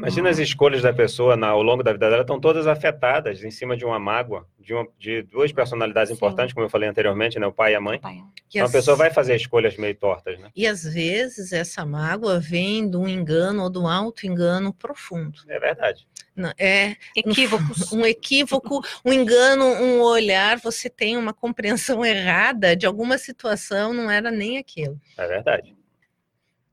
[0.00, 3.50] Imagina as escolhas da pessoa na, ao longo da vida dela estão todas afetadas em
[3.50, 6.14] cima de uma mágoa, de, uma, de duas personalidades Sim.
[6.14, 7.98] importantes, como eu falei anteriormente, né, o pai e a mãe.
[8.00, 8.22] Pai.
[8.48, 8.70] Então as...
[8.70, 10.48] a pessoa vai fazer escolhas meio tortas, né?
[10.56, 15.38] E às vezes essa mágoa vem de um engano ou de um auto-engano profundo.
[15.46, 16.08] É verdade.
[16.34, 17.92] Não, é equívocos.
[17.92, 23.92] Um, um equívoco, um engano, um olhar, você tem uma compreensão errada de alguma situação,
[23.92, 24.98] não era nem aquilo.
[25.18, 25.76] É verdade.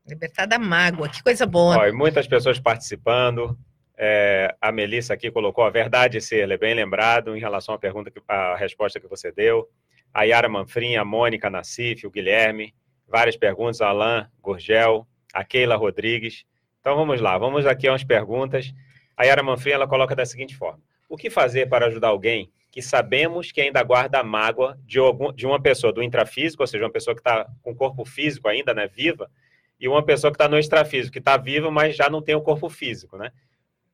[0.07, 1.77] Libertar da mágoa, que coisa boa.
[1.77, 3.57] Ó, muitas pessoas participando.
[3.97, 8.11] É, a Melissa aqui colocou a verdade ser, é bem lembrado em relação à pergunta,
[8.11, 9.67] que, à resposta que você deu.
[10.13, 12.73] A Yara Manfrim, a Mônica Nassif, o Guilherme,
[13.07, 16.45] várias perguntas, a Alain Gurgel, a Keila Rodrigues.
[16.79, 18.71] Então vamos lá, vamos aqui a umas perguntas.
[19.15, 22.81] A Yara Manfrim, ela coloca da seguinte forma: O que fazer para ajudar alguém que
[22.81, 26.91] sabemos que ainda guarda mágoa de, algum, de uma pessoa do intrafísico, ou seja, uma
[26.91, 29.31] pessoa que está com corpo físico ainda, né, viva,
[29.79, 32.41] e uma pessoa que está no extrafísico, que está viva, mas já não tem o
[32.41, 33.31] corpo físico, né?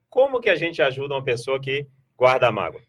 [0.09, 2.81] Como que a gente ajuda uma pessoa que guarda a mágoa?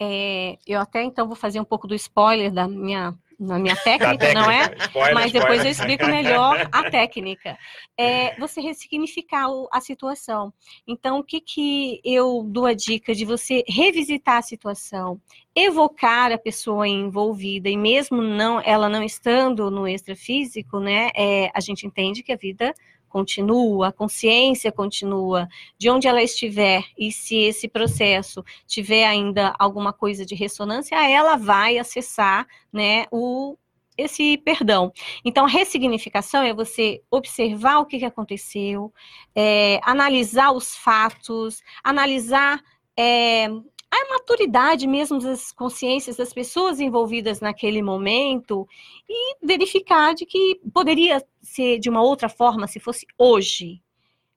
[0.00, 4.18] É, eu até então vou fazer um pouco do spoiler da minha na minha técnica,
[4.18, 4.40] técnica.
[4.40, 4.74] não é?
[4.80, 5.66] Spoiler, Mas depois spoiler.
[5.66, 7.56] eu explico melhor a técnica.
[7.96, 10.52] É você ressignificar a situação.
[10.86, 15.20] Então, o que, que eu dou a dica de você revisitar a situação,
[15.54, 21.10] evocar a pessoa envolvida, e mesmo não ela não estando no extrafísico, né?
[21.14, 22.74] É, a gente entende que a vida
[23.08, 29.92] continua, a consciência continua, de onde ela estiver, e se esse processo tiver ainda alguma
[29.92, 33.56] coisa de ressonância, ela vai acessar né, o,
[33.96, 34.92] esse perdão.
[35.24, 38.92] Então, a ressignificação é você observar o que, aconteceu,
[39.34, 42.62] é, analisar os fatos, analisar
[42.96, 43.48] é,
[43.90, 48.68] a maturidade mesmo das consciências das pessoas envolvidas naquele momento
[49.08, 53.82] e verificar de que poderia ser de uma outra forma se fosse hoje.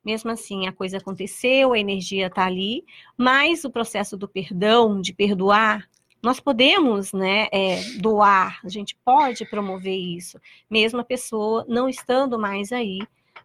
[0.04, 2.84] Mesmo assim, a coisa aconteceu, a energia está ali,
[3.16, 5.88] mas o processo do perdão, de perdoar,
[6.24, 12.38] nós podemos, né, é, doar, a gente pode promover isso, mesmo a pessoa não estando
[12.38, 13.00] mais aí,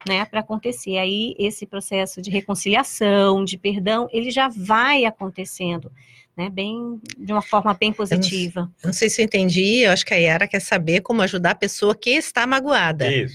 [0.06, 0.98] né, para acontecer.
[0.98, 5.90] Aí esse processo de reconciliação, de perdão, ele já vai acontecendo,
[6.36, 8.60] né, bem de uma forma bem positiva.
[8.60, 11.00] Eu não, eu não sei se eu entendi, eu acho que a Yara quer saber
[11.00, 13.10] como ajudar a pessoa que está magoada.
[13.10, 13.34] Isso.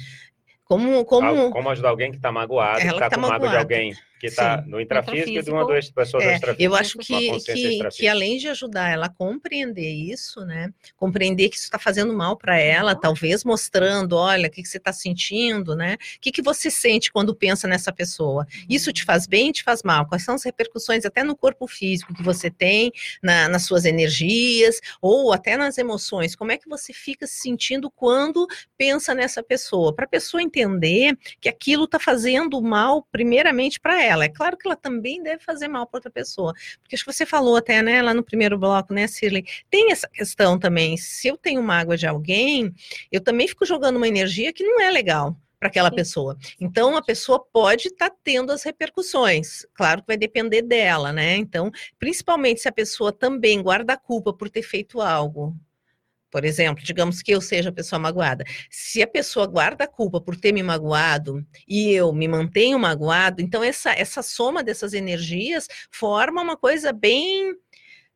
[0.64, 1.52] Como, como...
[1.52, 4.62] como ajudar alguém que está magoado, que está tá com mágoa de alguém que está
[4.68, 8.50] no intrafísico, e de uma das pessoas é, Eu acho que, que, que, além de
[8.50, 10.72] ajudar ela a compreender isso, né?
[10.96, 14.78] Compreender que isso está fazendo mal para ela, talvez mostrando, olha, o que, que você
[14.78, 15.96] está sentindo, né?
[15.96, 18.46] O que, que você sente quando pensa nessa pessoa?
[18.70, 20.06] Isso te faz bem, te faz mal?
[20.06, 22.92] Quais são as repercussões até no corpo físico que você tem,
[23.24, 26.36] na, nas suas energias, ou até nas emoções?
[26.36, 28.46] Como é que você fica se sentindo quando
[28.78, 29.96] pensa nessa pessoa?
[29.96, 34.26] Para a pessoa entender que aquilo está fazendo mal, primeiramente, para ela ela.
[34.26, 36.54] É claro que ela também deve fazer mal para outra pessoa.
[36.82, 39.46] Porque acho que você falou até, né, lá no primeiro bloco, né, Shirley?
[39.70, 40.98] Tem essa questão também.
[40.98, 42.74] Se eu tenho mágoa de alguém,
[43.12, 45.96] eu também fico jogando uma energia que não é legal para aquela Sim.
[45.96, 46.38] pessoa.
[46.60, 49.66] Então a pessoa pode estar tá tendo as repercussões.
[49.76, 51.36] Claro que vai depender dela, né?
[51.38, 55.56] Então, principalmente se a pessoa também guarda a culpa por ter feito algo
[56.32, 58.46] por exemplo, digamos que eu seja a pessoa magoada.
[58.70, 63.42] Se a pessoa guarda a culpa por ter me magoado e eu me mantenho magoado,
[63.42, 67.54] então essa, essa soma dessas energias forma uma coisa bem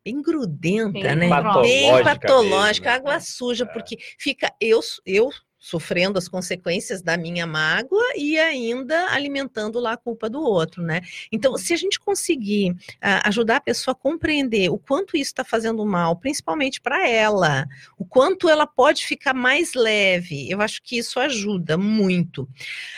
[0.04, 1.30] bem grudenta, bem né?
[1.30, 3.20] Patológica bem patológica, mesmo, água né?
[3.20, 3.68] suja, é.
[3.68, 5.30] porque fica eu eu
[5.66, 11.02] sofrendo as consequências da minha mágoa e ainda alimentando lá a culpa do outro, né?
[11.32, 15.44] Então, se a gente conseguir uh, ajudar a pessoa a compreender o quanto isso está
[15.44, 17.66] fazendo mal, principalmente para ela,
[17.98, 22.48] o quanto ela pode ficar mais leve, eu acho que isso ajuda muito.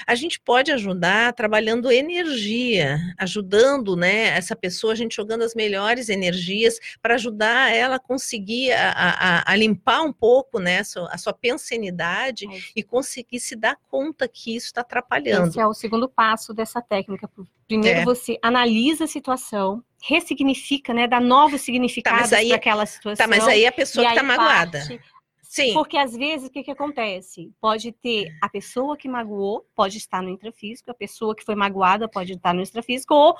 [0.05, 6.09] A gente pode ajudar trabalhando energia, ajudando, né, essa pessoa, a gente jogando as melhores
[6.09, 11.09] energias para ajudar ela a conseguir a, a, a, limpar um pouco, né, a sua,
[11.13, 15.49] a sua pensanidade e conseguir se dar conta que isso está atrapalhando.
[15.49, 17.29] Esse é o segundo passo dessa técnica.
[17.67, 18.05] Primeiro é.
[18.05, 23.25] você analisa a situação, ressignifica, né, dá novos significados tá, para aquela situação.
[23.25, 24.79] Tá, mas aí a pessoa que está magoada.
[24.79, 25.01] Parte,
[25.49, 25.73] Sim.
[25.73, 27.51] Porque às vezes o que, que acontece?
[27.59, 32.07] Pode ter a pessoa que magoou, pode estar no intrafísico, a pessoa que foi magoada
[32.07, 33.35] pode estar no extrafísico, ou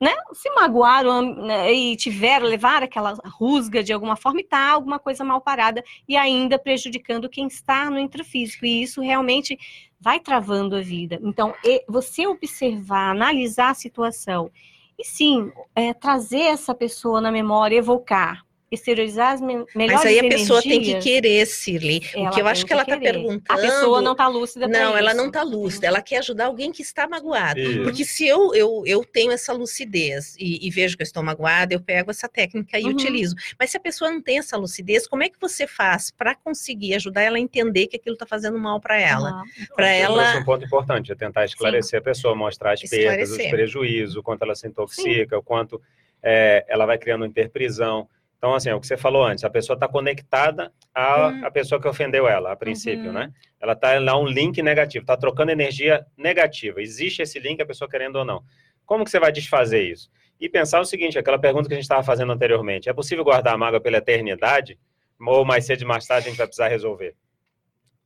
[0.00, 5.00] né, se magoaram né, e tiveram, levar aquela rusga de alguma forma e tá alguma
[5.00, 8.64] coisa mal parada e ainda prejudicando quem está no intrafísico.
[8.64, 9.58] E isso realmente
[10.00, 11.18] vai travando a vida.
[11.22, 11.52] Então,
[11.88, 14.48] você observar, analisar a situação
[14.96, 20.16] e sim, é, trazer essa pessoa na memória, evocar exteriorizar as me melhores Mas aí
[20.16, 22.02] a energias, pessoa tem que querer, Cirly.
[22.16, 23.42] O que eu acho que, que ela está perguntando.
[23.48, 24.68] A pessoa não está lúcida.
[24.68, 25.86] Não, ela não está lúcida.
[25.86, 27.60] Ela quer ajudar alguém que está magoado.
[27.60, 27.82] Isso.
[27.82, 31.72] Porque se eu, eu, eu tenho essa lucidez e, e, vejo que eu estou magoada,
[31.72, 32.90] eu pego essa técnica e uhum.
[32.90, 33.34] utilizo.
[33.58, 36.94] Mas se a pessoa não tem essa lucidez, como é que você faz para conseguir
[36.94, 39.42] ajudar ela a entender que aquilo está fazendo mal para ela?
[39.42, 39.66] Uhum.
[39.74, 40.22] Para ela.
[40.24, 41.96] Esse é um ponto importante, é tentar esclarecer Sim.
[41.96, 45.40] a pessoa, mostrar as perdas, os prejuízos, o quanto ela se intoxica, Sim.
[45.40, 45.80] o quanto
[46.22, 48.08] é, ela vai criando interprisão.
[48.38, 51.44] Então, assim, é o que você falou antes, a pessoa está conectada à, hum.
[51.44, 53.12] à pessoa que ofendeu ela, a princípio, uhum.
[53.12, 53.32] né?
[53.60, 56.80] Ela está lá um link negativo, está trocando energia negativa.
[56.80, 58.44] Existe esse link, a pessoa querendo ou não.
[58.86, 60.08] Como que você vai desfazer isso?
[60.40, 63.54] E pensar o seguinte, aquela pergunta que a gente estava fazendo anteriormente, é possível guardar
[63.54, 64.78] a mágoa pela eternidade?
[65.20, 67.16] Ou mais cedo mais tarde a gente vai precisar resolver?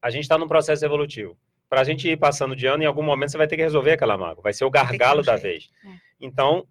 [0.00, 1.36] A gente está num processo evolutivo.
[1.68, 3.92] Para a gente ir passando de ano, em algum momento você vai ter que resolver
[3.92, 4.42] aquela mágoa.
[4.42, 5.70] Vai ser o gargalo da vez.
[5.84, 5.88] É.
[6.20, 6.66] Então,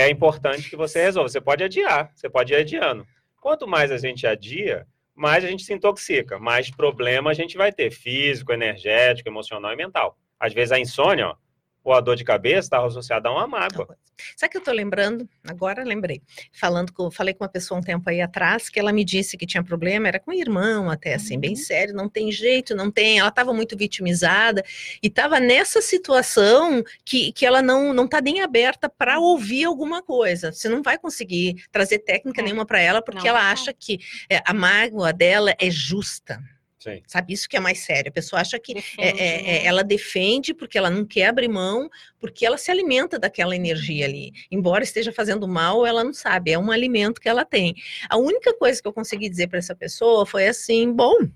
[0.00, 1.28] é importante que você resolva.
[1.28, 3.06] Você pode adiar, você pode ir adiando.
[3.40, 7.72] Quanto mais a gente adia, mais a gente se intoxica, mais problema a gente vai
[7.72, 10.16] ter, físico, energético, emocional e mental.
[10.38, 11.36] Às vezes a insônia, ó,
[11.82, 13.96] ou a dor de cabeça está associada a uma mágoa.
[14.36, 15.28] Sabe o que eu estou lembrando?
[15.48, 16.20] Agora lembrei.
[16.52, 19.46] Falando com, falei com uma pessoa um tempo aí atrás que ela me disse que
[19.46, 21.40] tinha problema, era com o irmão, até assim, uhum.
[21.40, 23.18] bem sério, não tem jeito, não tem.
[23.18, 24.62] Ela estava muito vitimizada
[25.02, 29.24] e estava nessa situação que, que ela não não está nem aberta para uhum.
[29.24, 30.52] ouvir alguma coisa.
[30.52, 32.44] Você não vai conseguir trazer técnica é.
[32.44, 33.52] nenhuma para ela porque não, ela não.
[33.52, 36.40] acha que é, a mágoa dela é justa.
[36.80, 37.02] Sim.
[37.06, 38.08] Sabe, isso que é mais sério.
[38.08, 39.66] A pessoa acha que defende, é, é, né?
[39.66, 44.32] ela defende porque ela não quer abrir mão, porque ela se alimenta daquela energia ali.
[44.50, 47.74] Embora esteja fazendo mal, ela não sabe, é um alimento que ela tem.
[48.08, 51.28] A única coisa que eu consegui dizer para essa pessoa foi assim: bom,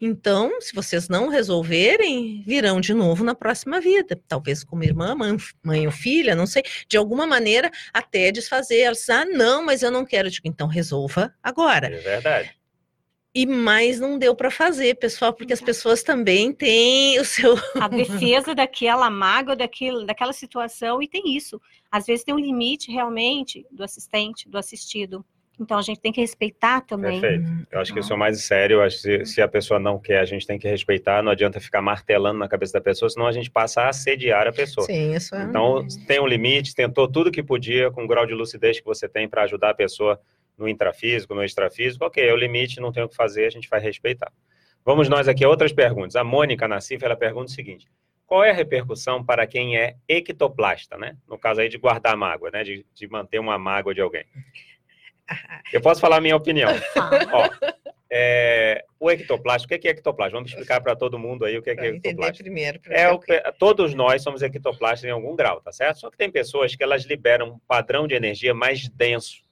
[0.00, 4.20] então, se vocês não resolverem, virão de novo na próxima vida.
[4.26, 6.64] Talvez como irmã, mãe, mãe ou filha, não sei.
[6.88, 8.80] De alguma maneira, até desfazer.
[8.80, 10.28] Elas, ah, não, mas eu não quero.
[10.28, 11.86] Digo, então resolva agora.
[11.86, 12.56] É verdade
[13.36, 17.54] e mais não deu para fazer, pessoal, porque as pessoas também têm o seu.
[17.78, 21.60] A defesa daquela mágoa, daquilo, daquela situação, e tem isso.
[21.92, 25.22] Às vezes tem um limite realmente do assistente, do assistido,
[25.60, 27.20] Então a gente tem que respeitar também.
[27.20, 27.66] Perfeito.
[27.70, 28.76] Eu acho que isso é o mais sério.
[28.76, 31.22] Eu acho que se, se, a pessoa não quer, a gente tem que respeitar.
[31.22, 34.52] Não adianta ficar martelando na cabeça da pessoa, senão a gente passa a assediar a
[34.52, 34.86] pessoa.
[34.86, 35.42] Sim, isso é.
[35.42, 39.06] Então tem um limite, tentou tudo que podia com o grau de lucidez que você
[39.06, 40.18] tem para ajudar a pessoa
[40.56, 42.04] no intrafísico, no extrafísico.
[42.04, 44.32] Ok, é o limite, não tem o que fazer, a gente vai respeitar.
[44.84, 46.16] Vamos nós aqui a outras perguntas.
[46.16, 47.86] A Mônica Nassif, ela pergunta o seguinte:
[48.26, 51.16] qual é a repercussão para quem é ectoplasta, né?
[51.28, 52.64] No caso aí de guardar mágoa, né?
[52.64, 54.24] De, de manter uma mágoa de alguém.
[55.72, 56.70] Eu posso falar a minha opinião.
[57.32, 57.50] Ó,
[58.10, 60.38] é, o ectoplasma, o que é ectoplasma?
[60.38, 62.44] Vamos explicar para todo mundo aí o que é, que é ectoplasma.
[62.44, 63.20] Primeiro, é o,
[63.58, 66.00] todos nós somos ectoplastas em algum grau, tá certo?
[66.00, 69.45] Só que tem pessoas que elas liberam um padrão de energia mais denso.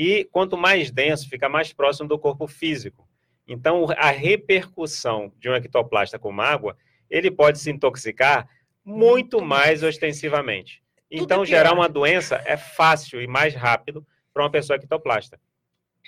[0.00, 3.08] E quanto mais denso, fica mais próximo do corpo físico.
[3.48, 6.76] Então, a repercussão de um ectoplasta com água,
[7.10, 8.48] ele pode se intoxicar
[8.84, 10.80] muito mais ostensivamente.
[11.10, 15.36] Então, gerar uma doença é fácil e mais rápido para uma pessoa ectoplasta.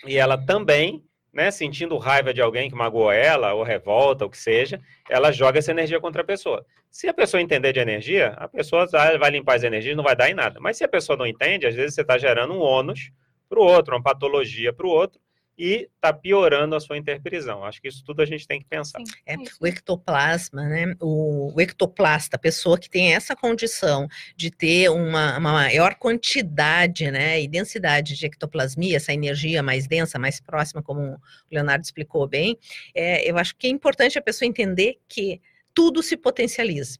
[0.06, 4.38] E ela também, né, sentindo raiva de alguém que magoou ela, ou revolta, o que
[4.38, 6.64] seja, ela joga essa energia contra a pessoa.
[6.92, 10.30] Se a pessoa entender de energia, a pessoa vai limpar as energias não vai dar
[10.30, 10.60] em nada.
[10.60, 13.10] Mas se a pessoa não entende, às vezes você está gerando um ônus
[13.50, 15.20] para o outro, uma patologia para o outro,
[15.58, 17.62] e está piorando a sua interprisão.
[17.62, 18.98] Acho que isso tudo a gente tem que pensar.
[19.26, 20.94] É, o ectoplasma, né?
[20.98, 27.10] O, o, ectoplasta, a pessoa que tem essa condição de ter uma, uma, maior quantidade,
[27.10, 31.18] né, e densidade de ectoplasmia, essa energia mais densa, mais próxima, como o
[31.52, 32.56] Leonardo explicou bem,
[32.94, 35.42] é, eu acho que é importante a pessoa entender que
[35.74, 36.98] tudo se potencializa.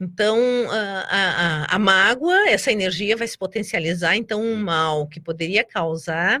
[0.00, 0.38] Então,
[0.70, 6.40] a, a, a, mágoa, essa energia vai se potencializar, então um mal que poderia causar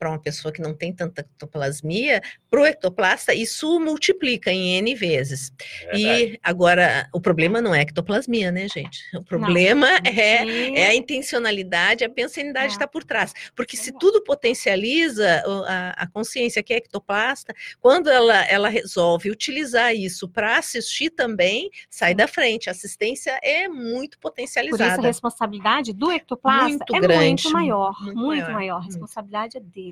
[0.00, 4.94] para uma pessoa que não tem tanta ectoplasmia, para o ectoplasta, isso multiplica em N
[4.94, 5.52] vezes.
[5.88, 8.98] É e agora, o problema não é a ectoplasmia, né, gente?
[9.14, 12.70] O problema não, é, é, a intencionalidade, a pensanidade é.
[12.70, 13.34] está por trás.
[13.54, 19.94] Porque se tudo potencializa a, a, consciência que é ectoplasta, quando ela, ela resolve utilizar
[19.94, 22.70] isso para assistir também, sai da frente.
[22.70, 24.78] A assistência é muito potencializada.
[24.78, 28.02] Por isso a responsabilidade do ectoplasta muito é grande, muito maior.
[28.02, 28.54] Muito, muito maior.
[28.54, 28.76] maior.
[28.78, 29.89] A responsabilidade é dele.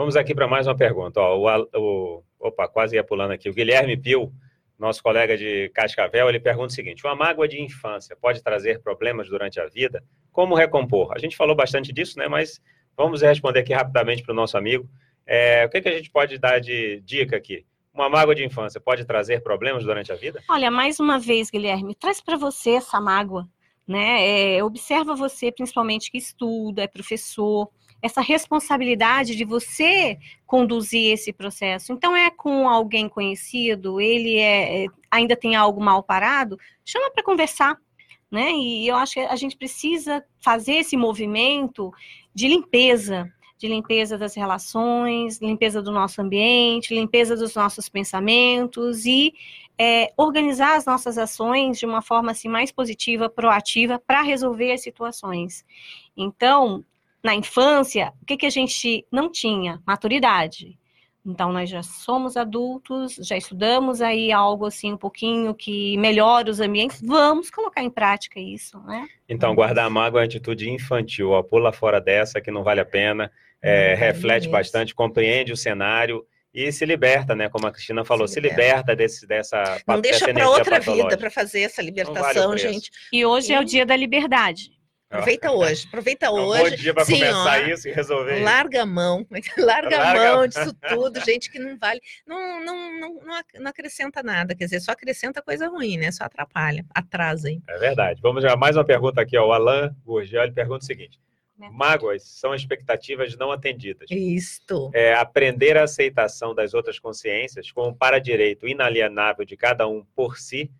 [0.00, 1.20] Vamos aqui para mais uma pergunta.
[1.20, 3.50] Ó, o, o, opa, quase ia pulando aqui.
[3.50, 4.32] O Guilherme Pio,
[4.78, 9.28] nosso colega de Cascavel, ele pergunta o seguinte: uma mágoa de infância pode trazer problemas
[9.28, 10.02] durante a vida?
[10.32, 11.12] Como recompor?
[11.14, 12.28] A gente falou bastante disso, né?
[12.28, 12.62] Mas
[12.96, 14.88] vamos responder aqui rapidamente para o nosso amigo.
[15.26, 17.66] É, o que, que a gente pode dar de dica aqui?
[17.92, 20.42] Uma mágoa de infância pode trazer problemas durante a vida?
[20.48, 23.46] Olha, mais uma vez, Guilherme, traz para você essa mágoa,
[23.86, 24.56] né?
[24.56, 27.68] É, observa você, principalmente que estuda, é professor,
[28.02, 31.92] essa responsabilidade de você conduzir esse processo.
[31.92, 37.22] Então, é com alguém conhecido, ele é, é ainda tem algo mal parado, chama para
[37.22, 37.76] conversar.
[38.30, 38.52] Né?
[38.52, 41.92] E eu acho que a gente precisa fazer esse movimento
[42.32, 43.28] de limpeza,
[43.58, 49.34] de limpeza das relações, limpeza do nosso ambiente, limpeza dos nossos pensamentos e
[49.76, 54.82] é, organizar as nossas ações de uma forma assim, mais positiva, proativa, para resolver as
[54.82, 55.64] situações.
[56.16, 56.84] Então,
[57.22, 59.80] na infância, o que, que a gente não tinha?
[59.86, 60.78] Maturidade.
[61.24, 66.60] Então, nós já somos adultos, já estudamos aí algo assim um pouquinho que melhora os
[66.60, 69.06] ambientes, vamos colocar em prática isso, né?
[69.28, 72.80] Então, guardar a mágoa é uma atitude infantil, ó, pula fora dessa que não vale
[72.80, 74.50] a pena, é, reflete isso.
[74.50, 77.50] bastante, compreende o cenário e se liberta, né?
[77.50, 78.62] Como a Cristina falou, se, se liberta.
[78.62, 82.90] liberta desse, dessa Não deixa para outra vida para fazer essa libertação, vale gente.
[83.12, 83.54] E hoje e...
[83.54, 84.79] é o dia da liberdade.
[85.10, 86.70] Aproveita hoje, aproveita é um hoje.
[86.70, 88.42] Bom dia para começar ó, isso e resolver.
[88.42, 89.26] Larga a mão,
[89.58, 93.20] larga, larga a mão disso tudo, gente que não vale, não, não, não,
[93.58, 96.12] não, acrescenta nada, quer dizer, só acrescenta coisa ruim, né?
[96.12, 97.60] Só atrapalha, atrasa, hein?
[97.68, 98.20] É verdade.
[98.22, 99.48] Vamos já mais uma pergunta aqui, ó.
[99.48, 101.18] O Alain Gurgel, ele pergunta o seguinte:
[101.56, 104.08] Mágoas são expectativas não atendidas.
[104.10, 104.90] Isto.
[104.94, 110.70] É, aprender a aceitação das outras consciências como para-direito inalienável de cada um por si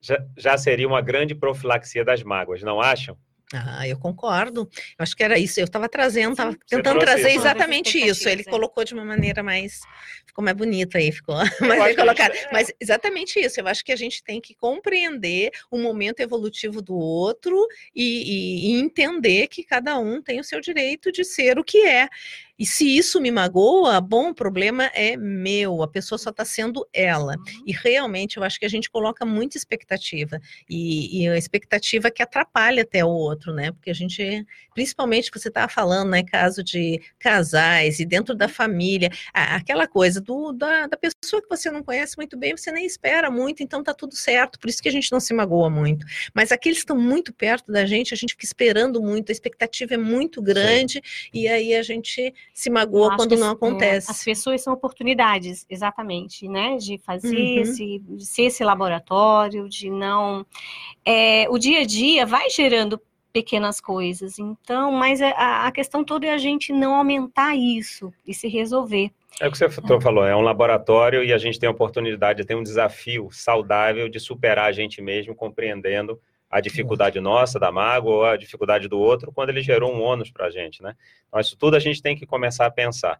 [0.00, 3.16] já, já seria uma grande profilaxia das mágoas, não acham?
[3.52, 4.68] Ah, eu concordo.
[4.98, 5.60] Eu acho que era isso.
[5.60, 7.40] Eu estava trazendo, estava tentando trazer isso.
[7.40, 8.28] exatamente isso.
[8.28, 8.50] Ele é.
[8.50, 9.80] colocou de uma maneira mais.
[10.26, 12.32] Ficou mais bonito aí, ficou mais bem colocado.
[12.34, 12.48] É.
[12.52, 13.60] Mas exatamente isso.
[13.60, 18.70] Eu acho que a gente tem que compreender o momento evolutivo do outro e, e,
[18.70, 22.08] e entender que cada um tem o seu direito de ser o que é.
[22.58, 26.86] E se isso me magoa, bom, o problema é meu, a pessoa só está sendo
[26.92, 27.36] ela.
[27.36, 27.64] Uhum.
[27.66, 30.38] E realmente eu acho que a gente coloca muita expectativa.
[30.68, 33.72] E, e a expectativa que atrapalha até o outro, né?
[33.72, 39.10] Porque a gente, principalmente você estava falando, né, caso de casais e dentro da família,
[39.32, 43.30] aquela coisa do, da, da pessoa que você não conhece muito bem, você nem espera
[43.30, 46.06] muito, então tá tudo certo, por isso que a gente não se magoa muito.
[46.34, 49.94] Mas aqueles que estão muito perto da gente, a gente fica esperando muito, a expectativa
[49.94, 51.30] é muito grande, Sim.
[51.32, 54.08] e aí a gente se magoa quando não acontece.
[54.08, 56.76] É, as pessoas são oportunidades, exatamente, né?
[56.76, 57.62] De fazer uhum.
[57.62, 60.44] esse, de ser esse laboratório, de não.
[61.04, 63.00] É, o dia a dia vai gerando
[63.32, 64.38] pequenas coisas.
[64.38, 68.46] Então, mas é, a, a, questão toda é a gente não aumentar isso e se
[68.48, 69.10] resolver.
[69.40, 70.00] É o que você é.
[70.00, 74.20] falou, é um laboratório e a gente tem a oportunidade, tem um desafio saudável de
[74.20, 76.20] superar a gente mesmo, compreendendo
[76.52, 80.30] a dificuldade nossa, da mágoa, ou a dificuldade do outro, quando ele gerou um ônus
[80.30, 80.94] para a gente, né?
[81.26, 83.18] Então, isso tudo a gente tem que começar a pensar.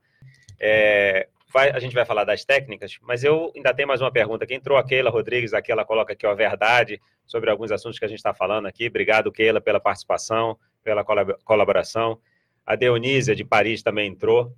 [0.60, 4.44] É, vai, a gente vai falar das técnicas, mas eu ainda tenho mais uma pergunta
[4.44, 4.54] aqui.
[4.54, 8.08] Entrou a Keila Rodrigues aqui, ela coloca aqui a verdade sobre alguns assuntos que a
[8.08, 8.86] gente está falando aqui.
[8.86, 11.02] Obrigado, Keila, pela participação, pela
[11.42, 12.20] colaboração.
[12.66, 14.54] A Dionísia, de Paris, também entrou.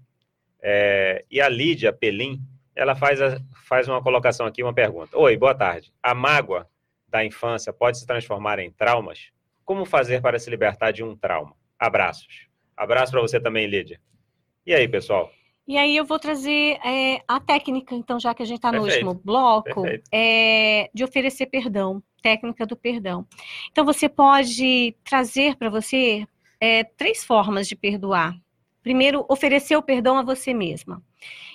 [0.60, 2.40] É, e a Lídia Pelim,
[2.74, 5.16] ela faz, a, faz uma colocação aqui, uma pergunta.
[5.16, 5.92] Oi, boa tarde.
[6.02, 6.68] A mágoa
[7.14, 9.30] da infância pode se transformar em traumas?
[9.64, 11.54] Como fazer para se libertar de um trauma?
[11.78, 12.48] Abraços.
[12.76, 14.00] Abraço para você também, Lídia.
[14.66, 15.30] E aí, pessoal?
[15.66, 18.82] E aí eu vou trazer é, a técnica, então, já que a gente está no
[18.82, 23.24] último bloco, é, de oferecer perdão, técnica do perdão.
[23.70, 26.26] Então, você pode trazer para você
[26.60, 28.34] é, três formas de perdoar.
[28.82, 31.00] Primeiro, oferecer o perdão a você mesma.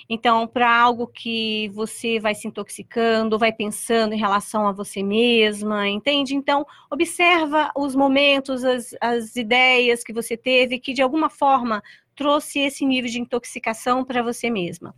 [0.08, 5.88] Então, para algo que você vai se intoxicando, vai pensando em relação a você mesma,
[5.88, 6.34] entende?
[6.34, 11.80] Então, observa os momentos, as, as ideias que você teve que de alguma forma
[12.20, 14.94] trouxe esse nível de intoxicação para você mesma.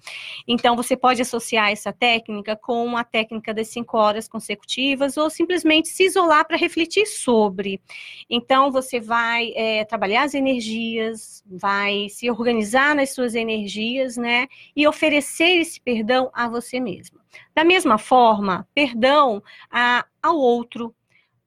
[0.48, 5.88] Então, você pode associar essa técnica com a técnica das cinco horas consecutivas ou simplesmente
[5.88, 7.80] se isolar para refletir sobre.
[8.28, 14.48] Então, você vai é, trabalhar as energias, vai se organizar nas suas energias, né?
[14.74, 17.20] E oferecer esse perdão a você mesma.
[17.54, 20.92] Da mesma forma, perdão a, ao outro,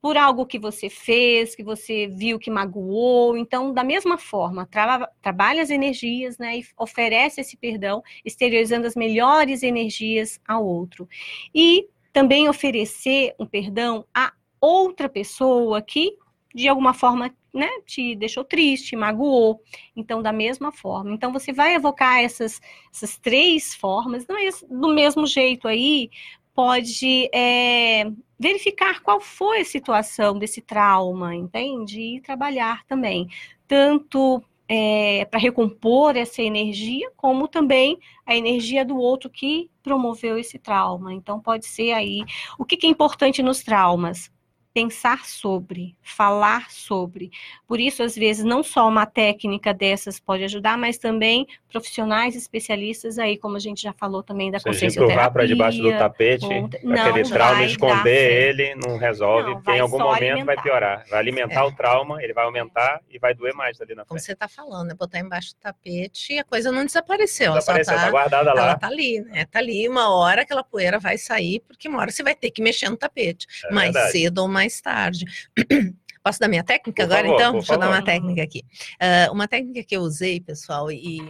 [0.06, 3.36] por algo que você fez, que você viu que magoou.
[3.36, 8.96] Então, da mesma forma, tra trabalha as energias, né, e oferece esse perdão, exteriorizando as
[8.96, 11.10] melhores energias ao outro.
[11.56, 14.32] E também oferecer um perdão a
[14.62, 16.16] outra pessoa que,
[16.54, 19.60] de alguma forma, né, te deixou triste, magoou.
[19.96, 21.16] Então, da mesma forma.
[21.16, 22.62] Então, você vai evocar essas,
[22.94, 26.12] essas três formas, não é do mesmo jeito aí,
[26.56, 32.00] pode é, verificar qual foi a situação desse trauma, entende?
[32.00, 33.28] E trabalhar também,
[33.68, 40.58] tanto é, para recompor essa energia, como também a energia do outro que promoveu esse
[40.58, 41.14] trauma.
[41.14, 42.24] Então, pode ser aí.
[42.58, 44.32] O que, que é importante nos traumas?
[44.76, 47.32] Pensar sobre, falar sobre.
[47.66, 53.18] Por isso, às vezes, não só uma técnica dessas pode ajudar, mas também profissionais especialistas
[53.18, 57.24] aí, como a gente já falou também da consciência empurrar para debaixo do tapete, aquele
[57.24, 60.46] trauma, esconder ele, não resolve, não, porque em algum momento alimentar.
[60.46, 61.06] vai piorar.
[61.10, 61.64] Vai alimentar é.
[61.64, 64.10] o trauma, ele vai aumentar e vai doer mais ali na frente.
[64.10, 67.54] Como você está falando, é botar embaixo do tapete e a coisa não desapareceu.
[67.54, 68.62] Desapareceu, está tá guardada lá.
[68.62, 69.46] Ela está ali, né?
[69.46, 72.62] Tá ali, uma hora aquela poeira vai sair, porque uma hora você vai ter que
[72.62, 73.48] mexer no tapete.
[73.70, 74.12] É mais verdade.
[74.12, 75.26] cedo ou mais mais tarde.
[76.24, 77.54] Posso dar minha técnica por agora, favor, então?
[77.54, 78.64] Deixa eu dar uma técnica aqui.
[78.96, 81.22] Uh, uma técnica que eu usei, pessoal, e,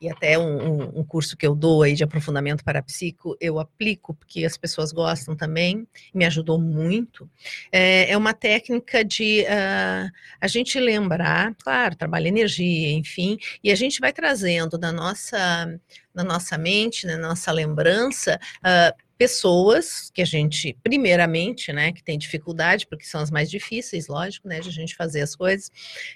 [0.00, 4.14] e até um, um, curso que eu dou aí de aprofundamento para psico, eu aplico,
[4.14, 7.28] porque as pessoas gostam também, me ajudou muito.
[7.70, 13.74] É, é uma técnica de uh, a gente lembrar, claro, trabalha energia, enfim, e a
[13.74, 15.78] gente vai trazendo da nossa,
[16.14, 22.18] na nossa mente, na nossa lembrança, uh, pessoas que a gente, primeiramente, né, que tem
[22.18, 25.70] dificuldade, porque são as mais difíceis, lógico, né, de a gente fazer as coisas,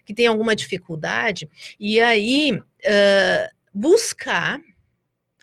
[0.07, 1.47] que tem alguma dificuldade,
[1.79, 4.61] e aí uh, buscar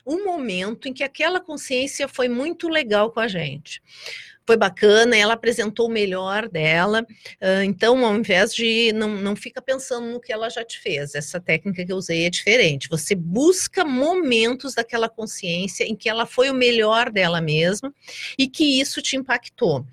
[0.06, 3.82] um momento em que aquela consciência foi muito legal com a gente
[4.46, 7.06] foi bacana, ela apresentou o melhor dela.
[7.42, 11.16] Uh, então, ao invés de não, não fica pensando no que ela já te fez,
[11.16, 12.90] essa técnica que eu usei é diferente.
[12.90, 17.94] Você busca momentos daquela consciência em que ela foi o melhor dela mesma
[18.38, 19.86] e que isso te impactou.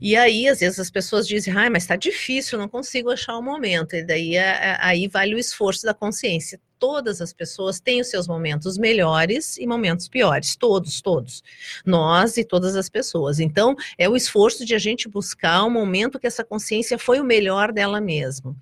[0.00, 3.42] E aí, às vezes, as pessoas dizem, ah, mas está difícil, não consigo achar o
[3.42, 3.94] momento.
[3.94, 8.78] E daí aí vale o esforço da consciência todas as pessoas têm os seus momentos
[8.78, 11.44] melhores e momentos piores, todos, todos.
[11.84, 13.38] Nós e todas as pessoas.
[13.38, 17.24] Então, é o esforço de a gente buscar um momento que essa consciência foi o
[17.24, 18.56] melhor dela mesma.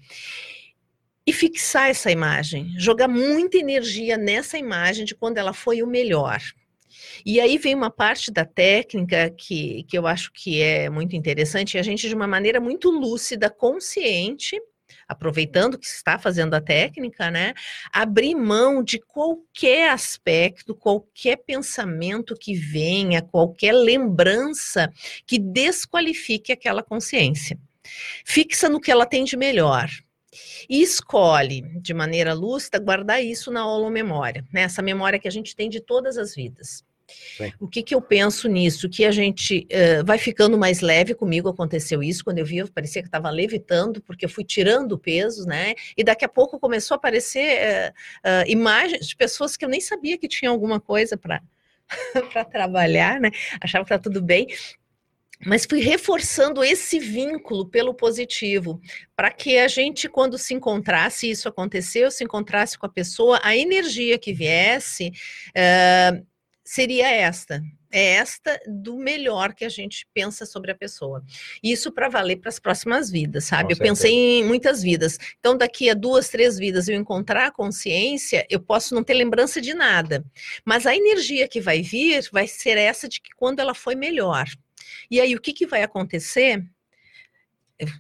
[1.25, 6.41] E fixar essa imagem, jogar muita energia nessa imagem de quando ela foi o melhor.
[7.25, 11.79] E aí vem uma parte da técnica que, que eu acho que é muito interessante,
[11.79, 14.59] a gente, de uma maneira muito lúcida, consciente,
[15.09, 17.55] aproveitando que está fazendo a técnica, né,
[17.91, 24.93] abrir mão de qualquer aspecto, qualquer pensamento que venha, qualquer lembrança
[25.27, 27.59] que desqualifique aquela consciência.
[28.25, 29.89] Fixa no que ela tem de melhor.
[30.69, 34.63] e escolhe de maneira lúcida guardar isso na holomemória, né?
[34.63, 36.85] Essa memória que a gente tem de todas as vidas.
[37.37, 37.53] Sim.
[37.59, 38.89] O que, que eu penso nisso?
[38.89, 41.15] Que a gente uh, vai ficando mais leve.
[41.15, 42.23] Comigo aconteceu isso.
[42.23, 45.75] Quando eu vi, eu parecia que estava levitando, porque eu fui tirando pesos, né?
[45.97, 49.81] E daqui a pouco começou a aparecer uh, uh, imagens de pessoas que eu nem
[49.81, 51.41] sabia que tinha alguma coisa para
[52.33, 53.31] para trabalhar, né?
[53.61, 54.47] Achava que tá tudo bem
[55.45, 58.81] mas fui reforçando esse vínculo pelo positivo,
[59.15, 63.57] para que a gente, quando se encontrasse, isso aconteceu, se encontrasse com a pessoa, a
[63.57, 65.13] energia que viesse
[65.51, 66.27] uh,
[66.69, 67.63] seria esta.
[67.91, 71.25] É esta do melhor que a gente pensa sobre a pessoa.
[71.63, 73.69] Isso para valer para as próximas vidas, sabe?
[73.69, 73.95] Com eu certeza.
[73.95, 75.19] pensei em muitas vidas.
[75.39, 79.59] Então, daqui a duas, três vidas eu encontrar a consciência, eu posso não ter lembrança
[79.59, 80.23] de nada.
[80.67, 84.47] Mas a energia que vai vir vai ser essa de que quando ela foi melhor.
[85.11, 86.63] E aí, o que, que vai acontecer?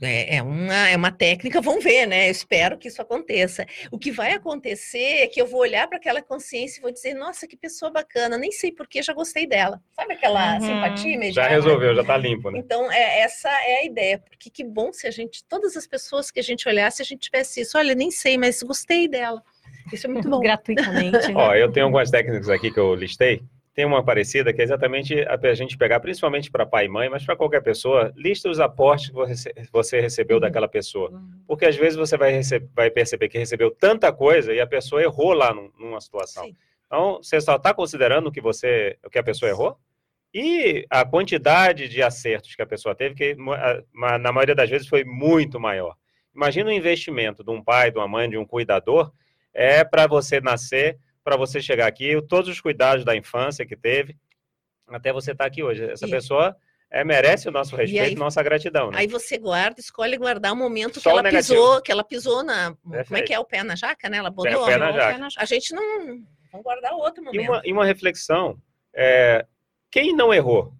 [0.02, 2.26] É, é, uma, é uma técnica, vamos ver, né?
[2.26, 3.64] Eu espero que isso aconteça.
[3.92, 7.14] O que vai acontecer é que eu vou olhar para aquela consciência e vou dizer,
[7.14, 9.80] nossa, que pessoa bacana, nem sei porquê, já gostei dela.
[9.92, 10.60] Sabe aquela uhum.
[10.60, 11.48] simpatia imediata?
[11.48, 12.58] Já resolveu, já está limpo, né?
[12.58, 16.30] Então, é, essa é a ideia, porque que bom se a gente, todas as pessoas
[16.30, 19.40] que a gente olhasse, a gente tivesse isso, olha, nem sei, mas gostei dela.
[19.92, 20.40] Isso é muito bom.
[20.42, 21.28] Gratuitamente.
[21.28, 21.34] Né?
[21.36, 23.42] Ó, eu tenho algumas técnicas aqui que eu listei,
[23.78, 27.24] tem uma parecida que é exatamente a gente pegar, principalmente para pai e mãe, mas
[27.24, 30.40] para qualquer pessoa, lista os aportes que você recebeu uhum.
[30.40, 31.12] daquela pessoa.
[31.12, 31.30] Uhum.
[31.46, 32.40] Porque às vezes você vai,
[32.74, 36.46] vai, perceber que recebeu tanta coisa e a pessoa errou lá num, numa situação.
[36.46, 36.56] Sim.
[36.86, 39.78] Então, você só está considerando o que você, o que a pessoa errou?
[40.34, 43.36] E a quantidade de acertos que a pessoa teve, que
[43.94, 45.94] na maioria das vezes foi muito maior.
[46.34, 49.12] Imagina o investimento de um pai, de uma mãe, de um cuidador,
[49.54, 50.98] é para você nascer
[51.28, 54.16] para você chegar aqui, todos os cuidados da infância que teve,
[54.86, 55.84] até você estar tá aqui hoje.
[55.84, 56.10] Essa e...
[56.10, 56.56] pessoa
[56.90, 58.90] é, merece o nosso respeito, aí, nossa gratidão.
[58.90, 59.00] Né?
[59.00, 61.52] Aí você guarda, escolhe guardar o momento Só que ela negativo.
[61.52, 62.74] pisou, que ela pisou na.
[62.76, 63.08] Perfeito.
[63.08, 64.16] Como é que é o pé na jaca, né?
[64.16, 65.28] Ela botou o pé na jaca.
[65.36, 66.24] A gente não.
[66.50, 67.44] Vamos guardar outro momento.
[67.44, 68.58] E uma, e uma reflexão:
[68.96, 69.44] é,
[69.90, 70.72] quem não errou?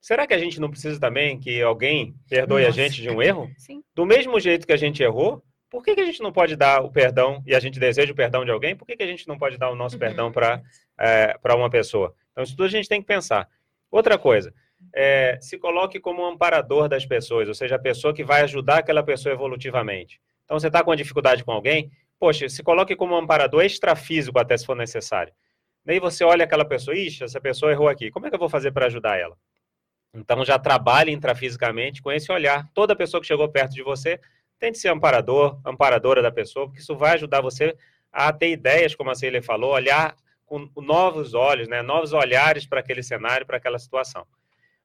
[0.00, 2.80] Será que a gente não precisa também que alguém perdoe nossa.
[2.80, 3.50] a gente de um erro?
[3.58, 3.82] Sim.
[3.96, 6.82] Do mesmo jeito que a gente errou, por que, que a gente não pode dar
[6.82, 8.74] o perdão e a gente deseja o perdão de alguém?
[8.74, 10.00] Por que, que a gente não pode dar o nosso uhum.
[10.00, 10.62] perdão para
[10.98, 12.14] é, uma pessoa?
[12.32, 13.48] Então, isso tudo a gente tem que pensar.
[13.90, 14.52] Outra coisa,
[14.94, 18.78] é, se coloque como um amparador das pessoas, ou seja, a pessoa que vai ajudar
[18.78, 20.20] aquela pessoa evolutivamente.
[20.44, 24.38] Então, você está com uma dificuldade com alguém, poxa, se coloque como um amparador extrafísico
[24.38, 25.32] até se for necessário.
[25.84, 28.48] Daí você olha aquela pessoa, ixi, essa pessoa errou aqui, como é que eu vou
[28.48, 29.36] fazer para ajudar ela?
[30.14, 32.66] Então, já trabalhe intrafisicamente com esse olhar.
[32.72, 34.18] Toda pessoa que chegou perto de você,
[34.58, 37.76] Tente ser amparador, amparadora da pessoa, porque isso vai ajudar você
[38.12, 42.80] a ter ideias, como a Celia falou, olhar com novos olhos, né, novos olhares para
[42.80, 44.26] aquele cenário, para aquela situação.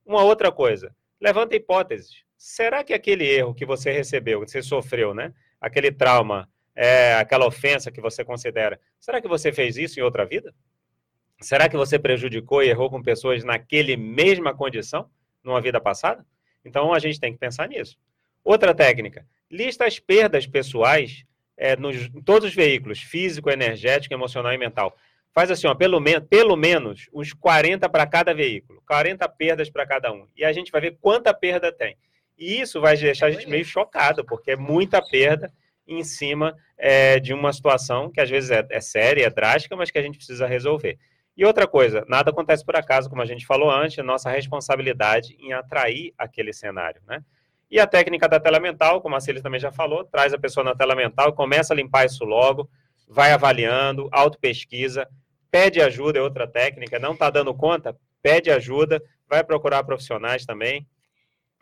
[0.05, 2.23] Uma outra coisa, levanta hipóteses.
[2.37, 7.47] Será que aquele erro que você recebeu, que você sofreu, né, aquele trauma, é, aquela
[7.47, 10.53] ofensa que você considera, será que você fez isso em outra vida?
[11.39, 15.09] Será que você prejudicou e errou com pessoas naquele mesma condição,
[15.43, 16.25] numa vida passada?
[16.63, 17.97] Então a gente tem que pensar nisso.
[18.43, 21.23] Outra técnica, lista as perdas pessoais
[21.57, 24.95] é, nos, em todos os veículos, físico, energético, emocional e mental.
[25.33, 29.85] Faz assim, ó, pelo, me pelo menos uns 40 para cada veículo, 40 perdas para
[29.85, 30.27] cada um.
[30.35, 31.97] E a gente vai ver quanta perda tem.
[32.37, 35.51] E isso vai deixar a gente meio chocado, porque é muita perda
[35.87, 39.91] em cima é, de uma situação que às vezes é, é séria, é drástica, mas
[39.91, 40.97] que a gente precisa resolver.
[41.35, 45.51] E outra coisa, nada acontece por acaso, como a gente falou antes, nossa responsabilidade em
[45.51, 47.23] atrair aquele cenário, né?
[47.73, 50.63] E a técnica da tela mental, como a Cília também já falou, traz a pessoa
[50.63, 52.69] na tela mental, começa a limpar isso logo,
[53.09, 55.09] vai avaliando, auto-pesquisa,
[55.49, 60.85] pede ajuda, é outra técnica, não está dando conta, pede ajuda, vai procurar profissionais também,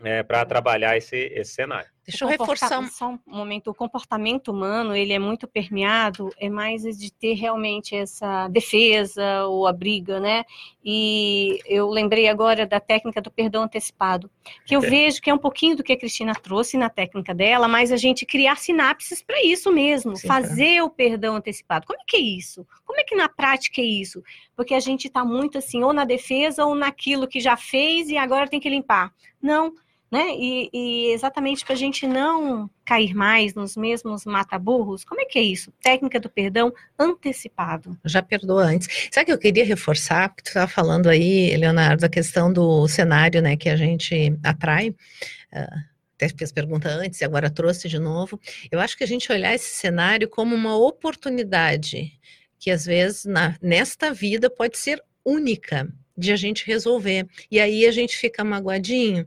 [0.04, 1.90] é, para trabalhar esse, esse cenário.
[2.08, 3.70] Deixa eu reforçar só um momento.
[3.70, 9.68] O comportamento humano ele é muito permeado, é mais de ter realmente essa defesa ou
[9.68, 10.44] a briga, né?
[10.84, 14.32] E eu lembrei agora da técnica do perdão antecipado,
[14.66, 14.90] que eu é.
[14.90, 17.98] vejo que é um pouquinho do que a Cristina trouxe na técnica dela, mas a
[17.98, 20.84] gente criar sinapses para isso mesmo, Sim, fazer é.
[20.84, 21.86] o perdão antecipado.
[21.86, 22.66] Como é que é isso?
[22.84, 24.24] Como é que na prática é isso?
[24.56, 28.18] Porque a gente está muito assim, ou na defesa ou naquilo que já fez e
[28.18, 29.14] agora tem que limpar.
[29.40, 29.74] Não
[30.12, 30.32] né?
[30.38, 35.40] E, e exatamente para a gente não cair mais nos mesmos mata-burros, como é que
[35.40, 35.72] é isso?
[35.82, 37.98] Técnica do perdão antecipado.
[38.04, 39.10] Já perdoa antes.
[39.10, 43.42] Sabe que eu queria reforçar, porque tu estava falando aí, Leonardo, a questão do cenário
[43.42, 44.90] né, que a gente atrai.
[44.90, 48.40] Uh, até fez pergunta antes e agora trouxe de novo.
[48.70, 52.12] Eu acho que a gente olhar esse cenário como uma oportunidade
[52.60, 57.26] que às vezes na, nesta vida pode ser única de a gente resolver.
[57.50, 59.26] E aí a gente fica magoadinho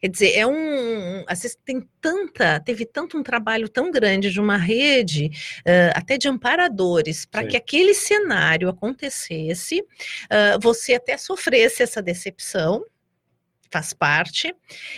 [0.00, 1.24] Quer dizer, é um.
[1.26, 5.30] Assim, tem tanta, teve tanto um trabalho tão grande de uma rede,
[5.60, 12.82] uh, até de amparadores, para que aquele cenário acontecesse, uh, você até sofresse essa decepção,
[13.70, 14.54] faz parte,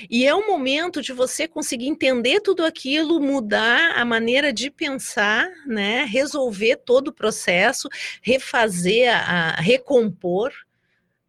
[0.08, 5.46] e é um momento de você conseguir entender tudo aquilo, mudar a maneira de pensar,
[5.66, 7.88] né, resolver todo o processo,
[8.22, 10.52] refazer, a, a recompor,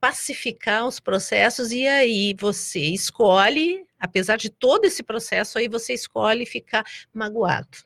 [0.04, 6.46] pacificar os processos e aí você escolhe, apesar de todo esse processo, aí você escolhe
[6.46, 6.84] ficar
[7.14, 7.78] magoado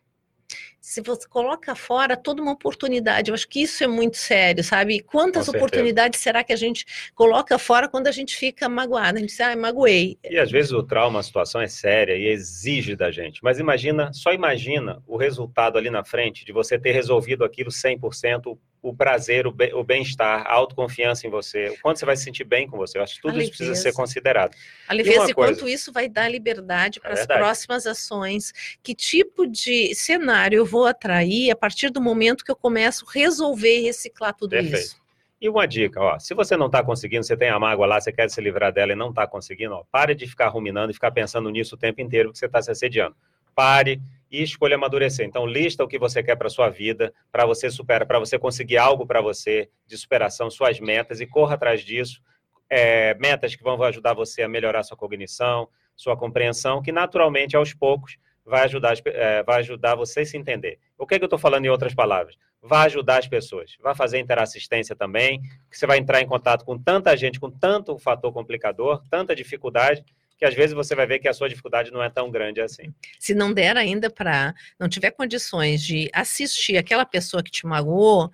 [0.87, 5.01] se você coloca fora toda uma oportunidade, eu acho que isso é muito sério, sabe?
[5.01, 9.17] Quantas oportunidades será que a gente coloca fora quando a gente fica magoado?
[9.17, 10.17] A gente diz, ah, magoei.
[10.23, 13.43] E às vezes o trauma, a situação é séria e exige da gente.
[13.43, 18.57] Mas imagina, só imagina o resultado ali na frente de você ter resolvido aquilo 100%,
[18.89, 22.67] o prazer, o bem-estar, a autoconfiança em você, o quanto você vai se sentir bem
[22.67, 22.97] com você.
[22.97, 24.55] Eu acho que tudo isso precisa ser considerado.
[24.87, 28.53] A leveza e, quanto isso vai dar liberdade para é as próximas ações.
[28.81, 33.11] Que tipo de cenário eu vou atrair a partir do momento que eu começo a
[33.11, 34.77] resolver e reciclar tudo Perfeito.
[34.77, 35.07] isso?
[35.39, 38.11] E uma dica, ó, se você não está conseguindo, você tem a mágoa lá, você
[38.11, 41.11] quer se livrar dela e não está conseguindo, ó, pare de ficar ruminando e ficar
[41.11, 43.15] pensando nisso o tempo inteiro que você está se assediando.
[43.53, 45.25] Pare, e escolha amadurecer.
[45.25, 48.77] Então, lista o que você quer para sua vida, para você superar, para você conseguir
[48.77, 52.21] algo para você de superação, suas metas e corra atrás disso.
[52.69, 57.73] É, metas que vão ajudar você a melhorar sua cognição, sua compreensão, que naturalmente, aos
[57.73, 58.17] poucos,
[58.47, 60.79] vai ajudar, é, vai ajudar você a se entender.
[60.97, 62.35] O que, é que eu estou falando em outras palavras?
[62.61, 66.77] Vai ajudar as pessoas, vai fazer interassistência também, que você vai entrar em contato com
[66.77, 70.03] tanta gente, com tanto fator complicador, tanta dificuldade,
[70.37, 72.93] que às vezes você vai ver que a sua dificuldade não é tão grande assim.
[73.19, 78.31] Se não der ainda para, não tiver condições de assistir aquela pessoa que te magoou,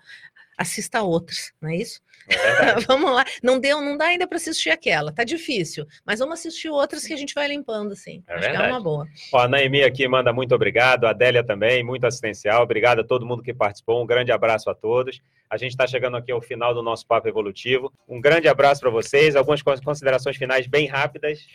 [0.58, 2.02] assista a outras, não é isso?
[2.28, 6.40] É vamos lá, não deu, não dá ainda para assistir aquela, tá difícil, mas vamos
[6.40, 8.24] assistir outras que a gente vai limpando, assim.
[8.28, 8.64] É Acho verdade.
[8.64, 9.08] que é uma boa.
[9.32, 13.26] Ó, a Naemi aqui manda muito obrigado, a Adélia também, muito assistencial, obrigado a todo
[13.26, 15.22] mundo que participou, um grande abraço a todos.
[15.50, 17.94] A gente está chegando aqui ao final do nosso papo evolutivo.
[18.08, 21.46] Um grande abraço para vocês, algumas considerações finais bem rápidas.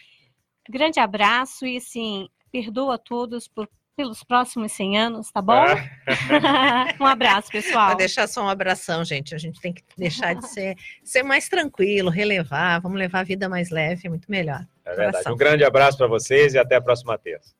[0.69, 5.55] Grande abraço e, assim, perdoa a todos por, pelos próximos 100 anos, tá bom?
[5.55, 6.95] Ah.
[7.01, 7.89] um abraço, pessoal.
[7.89, 9.35] Vou deixar só um abração, gente.
[9.35, 13.49] A gente tem que deixar de ser, ser mais tranquilo, relevar, vamos levar a vida
[13.49, 14.64] mais leve, muito melhor.
[14.85, 15.31] É verdade.
[15.31, 17.58] Um grande abraço para vocês e até a próxima terça.